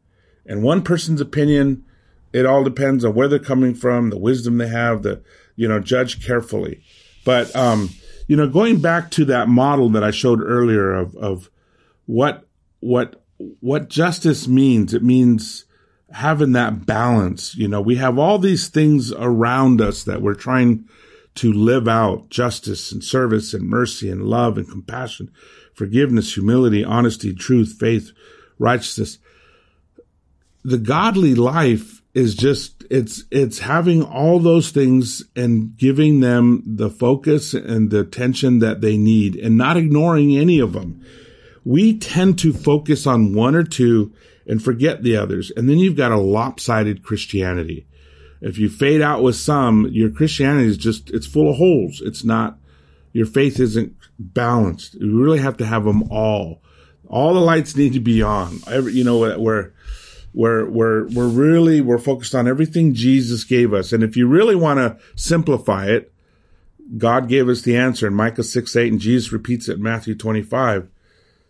And 0.46 0.64
one 0.64 0.84
person's 0.84 1.20
opinion, 1.20 1.84
it 2.32 2.46
all 2.46 2.64
depends 2.64 3.04
on 3.04 3.14
where 3.14 3.28
they're 3.28 3.40
coming 3.40 3.74
from, 3.74 4.10
the 4.10 4.18
wisdom 4.18 4.58
they 4.58 4.70
have, 4.70 5.04
the, 5.04 5.22
you 5.58 5.68
know, 5.68 5.80
judge 5.80 6.26
carefully. 6.26 6.82
But, 7.26 7.54
um, 7.56 7.90
you 8.28 8.36
know, 8.36 8.48
going 8.48 8.80
back 8.80 9.12
to 9.12 9.26
that 9.26 9.48
model 9.48 9.90
that 9.90 10.04
I 10.04 10.12
showed 10.12 10.42
earlier 10.42 10.94
of, 10.94 11.16
of 11.16 11.50
what, 12.06 12.48
what, 12.80 13.24
what 13.60 13.90
justice 13.90 14.48
means, 14.48 14.94
it 14.94 15.04
means 15.04 15.66
having 16.12 16.54
that 16.54 16.86
balance. 16.86 17.56
You 17.56 17.68
know, 17.68 17.82
we 17.82 17.96
have 17.96 18.18
all 18.18 18.40
these 18.40 18.68
things 18.68 19.12
around 19.12 19.82
us 19.82 20.04
that 20.04 20.22
we're 20.22 20.36
trying 20.36 20.86
to 21.36 21.52
live 21.52 21.88
out 21.88 22.30
justice 22.30 22.92
and 22.92 23.04
service 23.04 23.54
and 23.54 23.68
mercy 23.68 24.10
and 24.10 24.24
love 24.24 24.58
and 24.58 24.70
compassion, 24.70 25.32
forgiveness, 25.74 26.34
humility, 26.34 26.84
honesty, 26.84 27.34
truth, 27.34 27.76
faith, 27.78 28.12
righteousness. 28.58 29.20
The 30.64 30.78
godly 30.78 31.36
life 31.36 31.95
is 32.16 32.34
just, 32.34 32.86
it's, 32.90 33.26
it's 33.30 33.60
having 33.60 34.02
all 34.02 34.40
those 34.40 34.72
things 34.72 35.22
and 35.36 35.76
giving 35.78 36.22
them 36.22 36.64
the 36.66 36.90
focus 36.90 37.54
and 37.54 37.92
the 37.92 38.00
attention 38.00 38.60
that 38.60 38.80
they 38.80 38.98
need 38.98 39.36
and 39.36 39.58
not 39.58 39.76
ignoring 39.76 40.36
any 40.36 40.60
of 40.60 40.72
them. 40.72 41.06
We 41.66 41.98
tend 41.98 42.40
to 42.40 42.54
focus 42.54 43.06
on 43.06 43.34
one 43.34 43.54
or 43.54 43.64
two 43.64 44.14
and 44.48 44.64
forget 44.64 45.04
the 45.04 45.18
others. 45.18 45.52
And 45.58 45.68
then 45.68 45.78
you've 45.78 45.98
got 45.98 46.14
a 46.14 46.18
lopsided 46.18 47.04
Christianity. 47.04 47.86
If 48.40 48.58
you 48.58 48.70
fade 48.70 49.02
out 49.02 49.22
with 49.22 49.36
some, 49.36 49.88
your 49.92 50.10
Christianity 50.10 50.68
is 50.68 50.78
just, 50.78 51.10
it's 51.10 51.28
full 51.28 51.50
of 51.50 51.58
holes. 51.58 52.02
It's 52.02 52.24
not, 52.24 52.58
your 53.12 53.26
faith 53.26 53.60
isn't 53.60 53.94
balanced. 54.20 54.94
You 54.94 55.22
really 55.22 55.40
have 55.40 55.58
to 55.58 55.66
have 55.66 55.84
them 55.84 56.04
all. 56.10 56.62
All 57.08 57.34
the 57.34 57.42
lights 57.42 57.76
need 57.76 57.94
to 57.94 58.00
be 58.00 58.22
on. 58.22 58.60
Every, 58.68 58.94
you 58.94 59.04
know, 59.04 59.38
we're, 59.38 59.74
we're, 60.36 60.70
we're, 60.70 61.08
we're 61.08 61.30
really, 61.30 61.80
we're 61.80 61.98
focused 61.98 62.36
on 62.36 62.48
everything 62.48 62.94
Jesus 62.94 63.46
gave 63.46 63.74
us. 63.74 63.94
And 63.94 64.04
if 64.04 64.18
you 64.18 64.28
really 64.28 64.56
want 64.56 64.80
to 64.80 64.98
simplify 65.16 65.88
it, 65.88 66.14
God 66.98 67.30
gave 67.30 67.48
us 67.48 67.62
the 67.62 67.78
answer 67.78 68.08
in 68.08 68.14
Micah 68.14 68.44
6, 68.44 68.76
8, 68.76 68.92
and 68.92 69.02
Jesus 69.02 69.32
repeats 69.32 69.70
it 69.70 69.78
in 69.78 69.84
Matthew 69.84 70.14
25. 70.14 70.90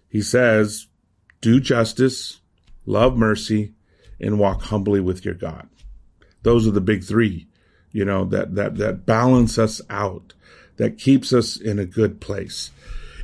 He 0.08 0.22
says, 0.22 0.86
do 1.42 1.60
justice, 1.60 2.40
love 2.86 3.18
mercy, 3.18 3.74
and 4.20 4.40
walk 4.40 4.62
humbly 4.62 5.02
with 5.02 5.26
your 5.26 5.34
God. 5.34 5.68
Those 6.44 6.68
are 6.68 6.72
the 6.72 6.80
big 6.80 7.04
three, 7.04 7.48
you 7.92 8.06
know, 8.06 8.24
that, 8.26 8.54
that, 8.54 8.78
that 8.78 9.06
balance 9.06 9.58
us 9.58 9.82
out, 9.90 10.34
that 10.78 11.00
keeps 11.00 11.34
us 11.34 11.58
in 11.58 11.80
a 11.80 11.86
good 11.86 12.22
place. 12.22 12.70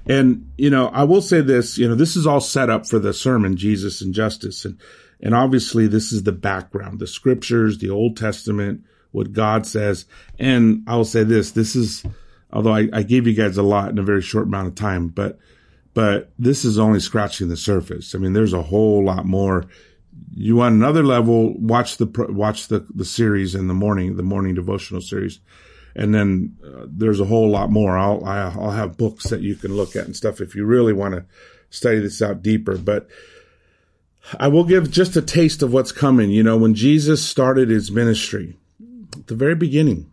And, 0.07 0.49
you 0.57 0.71
know, 0.71 0.87
I 0.87 1.03
will 1.03 1.21
say 1.21 1.41
this, 1.41 1.77
you 1.77 1.87
know, 1.87 1.93
this 1.93 2.15
is 2.15 2.25
all 2.25 2.41
set 2.41 2.71
up 2.71 2.87
for 2.87 2.97
the 2.97 3.13
sermon, 3.13 3.55
Jesus 3.55 4.01
and 4.01 4.11
justice. 4.11 4.65
And, 4.65 4.79
and 5.21 5.35
obviously 5.35 5.87
this 5.87 6.11
is 6.11 6.23
the 6.23 6.31
background, 6.31 6.99
the 6.99 7.07
scriptures, 7.07 7.77
the 7.77 7.89
Old 7.89 8.17
Testament, 8.17 8.83
what 9.11 9.33
God 9.33 9.65
says. 9.65 10.05
And 10.39 10.83
I 10.87 10.95
will 10.95 11.05
say 11.05 11.23
this, 11.23 11.51
this 11.51 11.75
is, 11.75 12.03
although 12.51 12.73
I, 12.73 12.89
I 12.91 13.03
gave 13.03 13.27
you 13.27 13.33
guys 13.33 13.57
a 13.57 13.63
lot 13.63 13.89
in 13.89 13.99
a 13.99 14.03
very 14.03 14.21
short 14.21 14.47
amount 14.47 14.67
of 14.67 14.75
time, 14.75 15.09
but 15.09 15.37
but 15.93 16.31
this 16.39 16.63
is 16.63 16.79
only 16.79 17.01
scratching 17.01 17.49
the 17.49 17.57
surface. 17.57 18.15
I 18.15 18.17
mean, 18.17 18.33
there's 18.33 18.53
a 18.53 18.61
whole 18.61 19.03
lot 19.03 19.25
more. 19.25 19.65
You 20.33 20.55
want 20.55 20.75
another 20.75 21.03
level? 21.03 21.53
Watch 21.59 21.97
the 21.97 22.05
watch 22.29 22.69
the 22.69 22.85
the 22.95 23.03
series 23.03 23.55
in 23.55 23.67
the 23.67 23.73
morning, 23.73 24.15
the 24.15 24.23
morning 24.23 24.55
devotional 24.55 25.01
series, 25.01 25.39
and 25.93 26.15
then 26.15 26.55
uh, 26.65 26.85
there's 26.87 27.19
a 27.19 27.25
whole 27.25 27.49
lot 27.49 27.71
more. 27.71 27.97
I'll 27.97 28.23
I'll 28.23 28.71
have 28.71 28.97
books 28.97 29.25
that 29.25 29.41
you 29.41 29.55
can 29.55 29.75
look 29.75 29.97
at 29.97 30.05
and 30.05 30.15
stuff 30.15 30.39
if 30.39 30.55
you 30.55 30.63
really 30.65 30.93
want 30.93 31.15
to 31.15 31.25
study 31.69 31.99
this 31.99 32.21
out 32.21 32.41
deeper. 32.41 32.77
But 32.77 33.09
I 34.39 34.47
will 34.47 34.63
give 34.63 34.91
just 34.91 35.15
a 35.15 35.21
taste 35.21 35.61
of 35.61 35.73
what's 35.73 35.91
coming. 35.91 36.29
You 36.29 36.43
know, 36.43 36.57
when 36.57 36.73
Jesus 36.73 37.25
started 37.25 37.69
his 37.69 37.91
ministry, 37.91 38.57
at 39.13 39.27
the 39.27 39.35
very 39.35 39.55
beginning, 39.55 40.11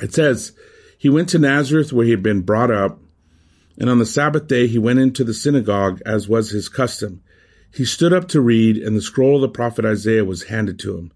it 0.00 0.14
says 0.14 0.52
he 0.98 1.08
went 1.08 1.28
to 1.30 1.38
Nazareth 1.38 1.92
where 1.92 2.04
he 2.04 2.10
had 2.10 2.22
been 2.22 2.42
brought 2.42 2.70
up 2.70 2.98
and 3.78 3.90
on 3.90 3.98
the 3.98 4.06
Sabbath 4.06 4.46
day 4.46 4.66
he 4.66 4.78
went 4.78 4.98
into 4.98 5.24
the 5.24 5.34
synagogue 5.34 6.00
as 6.06 6.28
was 6.28 6.50
his 6.50 6.68
custom. 6.68 7.22
He 7.72 7.84
stood 7.84 8.12
up 8.12 8.28
to 8.28 8.40
read, 8.40 8.78
and 8.78 8.96
the 8.96 9.02
scroll 9.02 9.36
of 9.36 9.42
the 9.42 9.48
prophet 9.48 9.84
Isaiah 9.84 10.24
was 10.24 10.44
handed 10.44 10.78
to 10.80 10.96
him. 10.96 11.12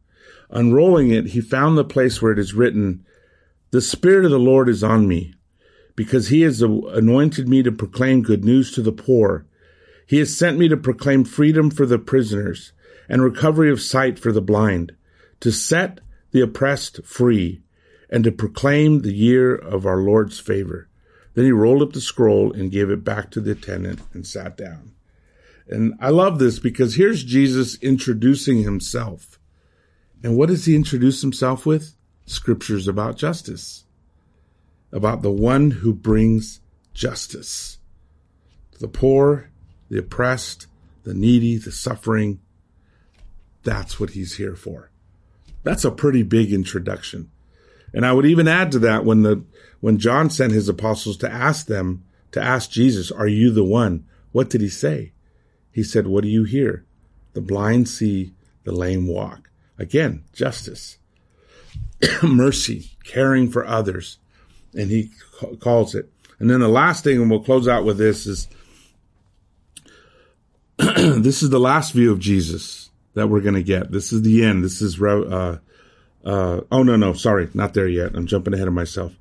Unrolling 0.50 1.10
it, 1.10 1.28
he 1.28 1.40
found 1.40 1.78
the 1.78 1.84
place 1.84 2.20
where 2.20 2.32
it 2.32 2.38
is 2.38 2.54
written, 2.54 3.04
The 3.70 3.80
Spirit 3.80 4.26
of 4.26 4.30
the 4.30 4.38
Lord 4.38 4.68
is 4.68 4.84
on 4.84 5.08
me, 5.08 5.32
because 5.96 6.28
he 6.28 6.42
has 6.42 6.60
anointed 6.60 7.48
me 7.48 7.62
to 7.62 7.72
proclaim 7.72 8.22
good 8.22 8.44
news 8.44 8.72
to 8.72 8.82
the 8.82 8.92
poor. 8.92 9.46
He 10.10 10.18
has 10.18 10.36
sent 10.36 10.58
me 10.58 10.66
to 10.66 10.76
proclaim 10.76 11.22
freedom 11.22 11.70
for 11.70 11.86
the 11.86 11.96
prisoners 11.96 12.72
and 13.08 13.22
recovery 13.22 13.70
of 13.70 13.80
sight 13.80 14.18
for 14.18 14.32
the 14.32 14.40
blind, 14.40 14.90
to 15.38 15.52
set 15.52 16.00
the 16.32 16.40
oppressed 16.40 17.04
free, 17.04 17.62
and 18.10 18.24
to 18.24 18.32
proclaim 18.32 19.02
the 19.02 19.14
year 19.14 19.54
of 19.54 19.86
our 19.86 19.98
Lord's 19.98 20.40
favor. 20.40 20.88
Then 21.34 21.44
he 21.44 21.52
rolled 21.52 21.80
up 21.80 21.92
the 21.92 22.00
scroll 22.00 22.52
and 22.52 22.72
gave 22.72 22.90
it 22.90 23.04
back 23.04 23.30
to 23.30 23.40
the 23.40 23.52
attendant 23.52 24.00
and 24.12 24.26
sat 24.26 24.56
down. 24.56 24.90
And 25.68 25.94
I 26.00 26.08
love 26.08 26.40
this 26.40 26.58
because 26.58 26.96
here's 26.96 27.22
Jesus 27.22 27.76
introducing 27.80 28.64
himself. 28.64 29.38
And 30.24 30.36
what 30.36 30.48
does 30.48 30.64
he 30.64 30.74
introduce 30.74 31.20
himself 31.20 31.64
with? 31.64 31.94
Scriptures 32.26 32.88
about 32.88 33.16
justice, 33.16 33.84
about 34.90 35.22
the 35.22 35.30
one 35.30 35.70
who 35.70 35.94
brings 35.94 36.58
justice. 36.94 37.78
The 38.80 38.88
poor, 38.88 39.49
the 39.90 39.98
oppressed, 39.98 40.66
the 41.02 41.12
needy, 41.12 41.58
the 41.58 41.72
suffering. 41.72 42.40
That's 43.62 44.00
what 44.00 44.10
he's 44.10 44.36
here 44.36 44.56
for. 44.56 44.90
That's 45.62 45.84
a 45.84 45.90
pretty 45.90 46.22
big 46.22 46.52
introduction. 46.52 47.30
And 47.92 48.06
I 48.06 48.12
would 48.12 48.24
even 48.24 48.48
add 48.48 48.72
to 48.72 48.78
that 48.80 49.04
when 49.04 49.22
the 49.22 49.44
when 49.80 49.98
John 49.98 50.30
sent 50.30 50.52
his 50.52 50.68
apostles 50.68 51.16
to 51.18 51.30
ask 51.30 51.66
them 51.66 52.04
to 52.32 52.40
ask 52.40 52.70
Jesus, 52.70 53.10
"Are 53.10 53.26
you 53.26 53.50
the 53.50 53.64
one?" 53.64 54.04
What 54.32 54.48
did 54.48 54.60
he 54.60 54.68
say? 54.68 55.12
He 55.72 55.82
said, 55.82 56.06
"What 56.06 56.22
do 56.22 56.30
you 56.30 56.44
hear? 56.44 56.84
The 57.32 57.40
blind 57.40 57.88
see, 57.88 58.32
the 58.64 58.72
lame 58.72 59.06
walk." 59.08 59.50
Again, 59.76 60.22
justice, 60.32 60.98
mercy, 62.22 62.92
caring 63.02 63.50
for 63.50 63.66
others, 63.66 64.18
and 64.74 64.90
he 64.90 65.10
calls 65.58 65.94
it. 65.94 66.12
And 66.38 66.48
then 66.48 66.60
the 66.60 66.68
last 66.68 67.02
thing, 67.02 67.20
and 67.20 67.30
we'll 67.30 67.40
close 67.42 67.66
out 67.66 67.84
with 67.84 67.98
this 67.98 68.26
is 68.26 68.46
this 71.20 71.42
is 71.42 71.50
the 71.50 71.60
last 71.60 71.92
view 71.92 72.10
of 72.10 72.18
Jesus 72.18 72.88
that 73.12 73.28
we're 73.28 73.42
going 73.42 73.54
to 73.54 73.62
get. 73.62 73.90
This 73.90 74.14
is 74.14 74.22
the 74.22 74.44
end. 74.44 74.64
This 74.64 74.80
is 74.80 75.00
uh, 75.00 75.58
uh, 76.24 76.60
oh 76.72 76.82
no, 76.82 76.96
no, 76.96 77.12
sorry, 77.12 77.50
not 77.52 77.74
there 77.74 77.88
yet. 77.88 78.14
I'm 78.14 78.26
jumping 78.26 78.54
ahead 78.54 78.68
of 78.68 78.72
myself. 78.72 79.14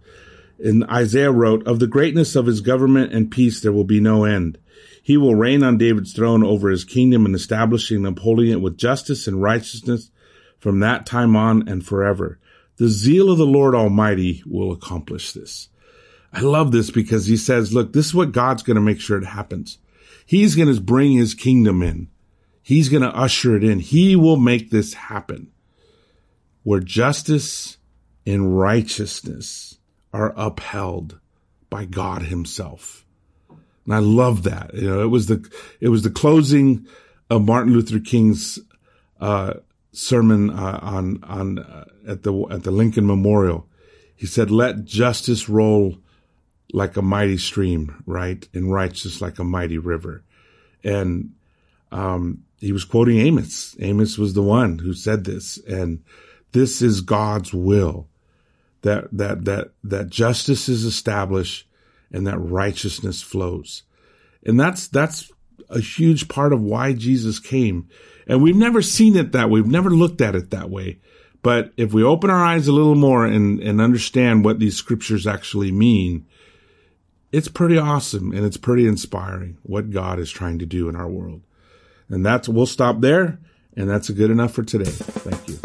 And 0.63 0.85
Isaiah 0.85 1.31
wrote, 1.31 1.67
of 1.67 1.79
the 1.79 1.87
greatness 1.87 2.35
of 2.37 2.45
his 2.45 2.61
government 2.61 3.13
and 3.13 3.31
peace 3.31 3.59
there 3.59 3.73
will 3.73 3.83
be 3.83 3.99
no 3.99 4.23
end. 4.23 4.57
He 5.03 5.17
will 5.17 5.35
reign 5.35 5.63
on 5.63 5.77
David's 5.77 6.13
throne 6.13 6.45
over 6.45 6.69
his 6.69 6.85
kingdom 6.85 7.25
and 7.25 7.35
establishing 7.35 7.97
and 7.97 8.07
upholding 8.07 8.49
it 8.49 8.61
with 8.61 8.77
justice 8.77 9.27
and 9.27 9.41
righteousness 9.41 10.11
from 10.59 10.79
that 10.79 11.05
time 11.05 11.35
on 11.35 11.67
and 11.67 11.85
forever. 11.85 12.39
The 12.77 12.87
zeal 12.87 13.29
of 13.29 13.37
the 13.37 13.45
Lord 13.45 13.75
Almighty 13.75 14.43
will 14.45 14.71
accomplish 14.71 15.33
this. 15.33 15.67
I 16.31 16.41
love 16.41 16.71
this 16.71 16.89
because 16.89 17.25
he 17.25 17.35
says, 17.35 17.73
look, 17.73 17.91
this 17.91 18.05
is 18.05 18.15
what 18.15 18.31
God's 18.31 18.63
going 18.63 18.75
to 18.75 18.81
make 18.81 19.01
sure 19.01 19.17
it 19.17 19.25
happens. 19.25 19.77
He's 20.29 20.55
going 20.55 20.71
to 20.71 20.79
bring 20.79 21.13
his 21.13 21.33
kingdom 21.33 21.81
in. 21.81 22.07
He's 22.61 22.87
going 22.87 23.01
to 23.01 23.09
usher 23.15 23.55
it 23.55 23.63
in. 23.63 23.79
He 23.79 24.15
will 24.15 24.37
make 24.37 24.69
this 24.69 24.93
happen 24.93 25.51
where 26.61 26.81
justice 26.81 27.77
and 28.27 28.55
righteousness 28.55 29.79
are 30.13 30.35
upheld 30.37 31.19
by 31.71 31.85
God 31.85 32.21
himself. 32.21 33.07
And 33.85 33.95
I 33.95 33.97
love 33.97 34.43
that. 34.43 34.75
You 34.75 34.87
know, 34.87 35.01
it 35.01 35.07
was 35.07 35.25
the, 35.25 35.49
it 35.79 35.89
was 35.89 36.03
the 36.03 36.11
closing 36.11 36.85
of 37.31 37.47
Martin 37.47 37.73
Luther 37.73 37.99
King's, 37.99 38.59
uh, 39.19 39.55
sermon, 39.93 40.51
uh, 40.51 40.79
on, 40.79 41.23
on, 41.23 41.57
uh, 41.57 41.85
at 42.07 42.21
the, 42.21 42.39
at 42.51 42.61
the 42.61 42.71
Lincoln 42.71 43.07
Memorial. 43.07 43.67
He 44.15 44.27
said, 44.27 44.51
let 44.51 44.85
justice 44.85 45.49
roll 45.49 45.97
like 46.71 46.97
a 46.97 47.01
mighty 47.01 47.37
stream, 47.37 48.03
right? 48.05 48.47
And 48.53 48.71
righteousness 48.71 49.21
like 49.21 49.39
a 49.39 49.43
mighty 49.43 49.77
river. 49.77 50.23
And, 50.83 51.33
um, 51.91 52.43
he 52.59 52.71
was 52.71 52.83
quoting 52.83 53.19
Amos. 53.19 53.75
Amos 53.79 54.17
was 54.17 54.33
the 54.33 54.43
one 54.43 54.79
who 54.79 54.93
said 54.93 55.23
this. 55.23 55.57
And, 55.57 56.03
this 56.51 56.81
is 56.81 57.01
God's 57.01 57.53
will 57.53 58.07
that, 58.81 59.07
that, 59.11 59.45
that, 59.45 59.71
that 59.83 60.09
justice 60.09 60.69
is 60.69 60.83
established 60.83 61.67
and 62.11 62.25
that 62.25 62.39
righteousness 62.39 63.21
flows. 63.21 63.83
And 64.43 64.59
that's, 64.59 64.87
that's 64.87 65.31
a 65.69 65.79
huge 65.79 66.27
part 66.27 66.53
of 66.53 66.61
why 66.61 66.93
Jesus 66.93 67.39
came. 67.39 67.87
And 68.25 68.41
we've 68.41 68.55
never 68.55 68.81
seen 68.81 69.15
it 69.15 69.31
that 69.33 69.49
way. 69.49 69.61
We've 69.61 69.71
never 69.71 69.89
looked 69.89 70.21
at 70.21 70.35
it 70.35 70.49
that 70.51 70.69
way. 70.69 70.99
But 71.41 71.71
if 71.77 71.93
we 71.93 72.03
open 72.03 72.29
our 72.29 72.43
eyes 72.43 72.67
a 72.67 72.73
little 72.73 72.95
more 72.95 73.25
and, 73.25 73.59
and 73.59 73.79
understand 73.79 74.43
what 74.43 74.59
these 74.59 74.75
scriptures 74.75 75.27
actually 75.27 75.71
mean, 75.71 76.25
it's 77.31 77.47
pretty 77.47 77.77
awesome 77.77 78.31
and 78.31 78.43
it's 78.45 78.57
pretty 78.57 78.87
inspiring 78.87 79.57
what 79.63 79.91
God 79.91 80.19
is 80.19 80.31
trying 80.31 80.59
to 80.59 80.65
do 80.65 80.89
in 80.89 80.95
our 80.95 81.07
world. 81.07 81.41
And 82.09 82.25
that's, 82.25 82.49
we'll 82.49 82.65
stop 82.65 83.01
there. 83.01 83.39
And 83.75 83.87
that's 83.89 84.09
good 84.09 84.31
enough 84.31 84.53
for 84.53 84.63
today. 84.63 84.89
Thank 84.89 85.47
you. 85.47 85.59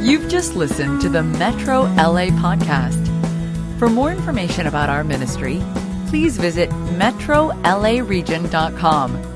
You've 0.00 0.30
just 0.30 0.54
listened 0.54 1.00
to 1.02 1.08
the 1.08 1.22
Metro 1.22 1.82
LA 1.82 2.30
podcast. 2.30 3.10
For 3.78 3.88
more 3.88 4.12
information 4.12 4.66
about 4.66 4.88
our 4.88 5.04
ministry, 5.04 5.60
please 6.08 6.38
visit 6.38 6.70
metrolaregion.com 6.70 9.33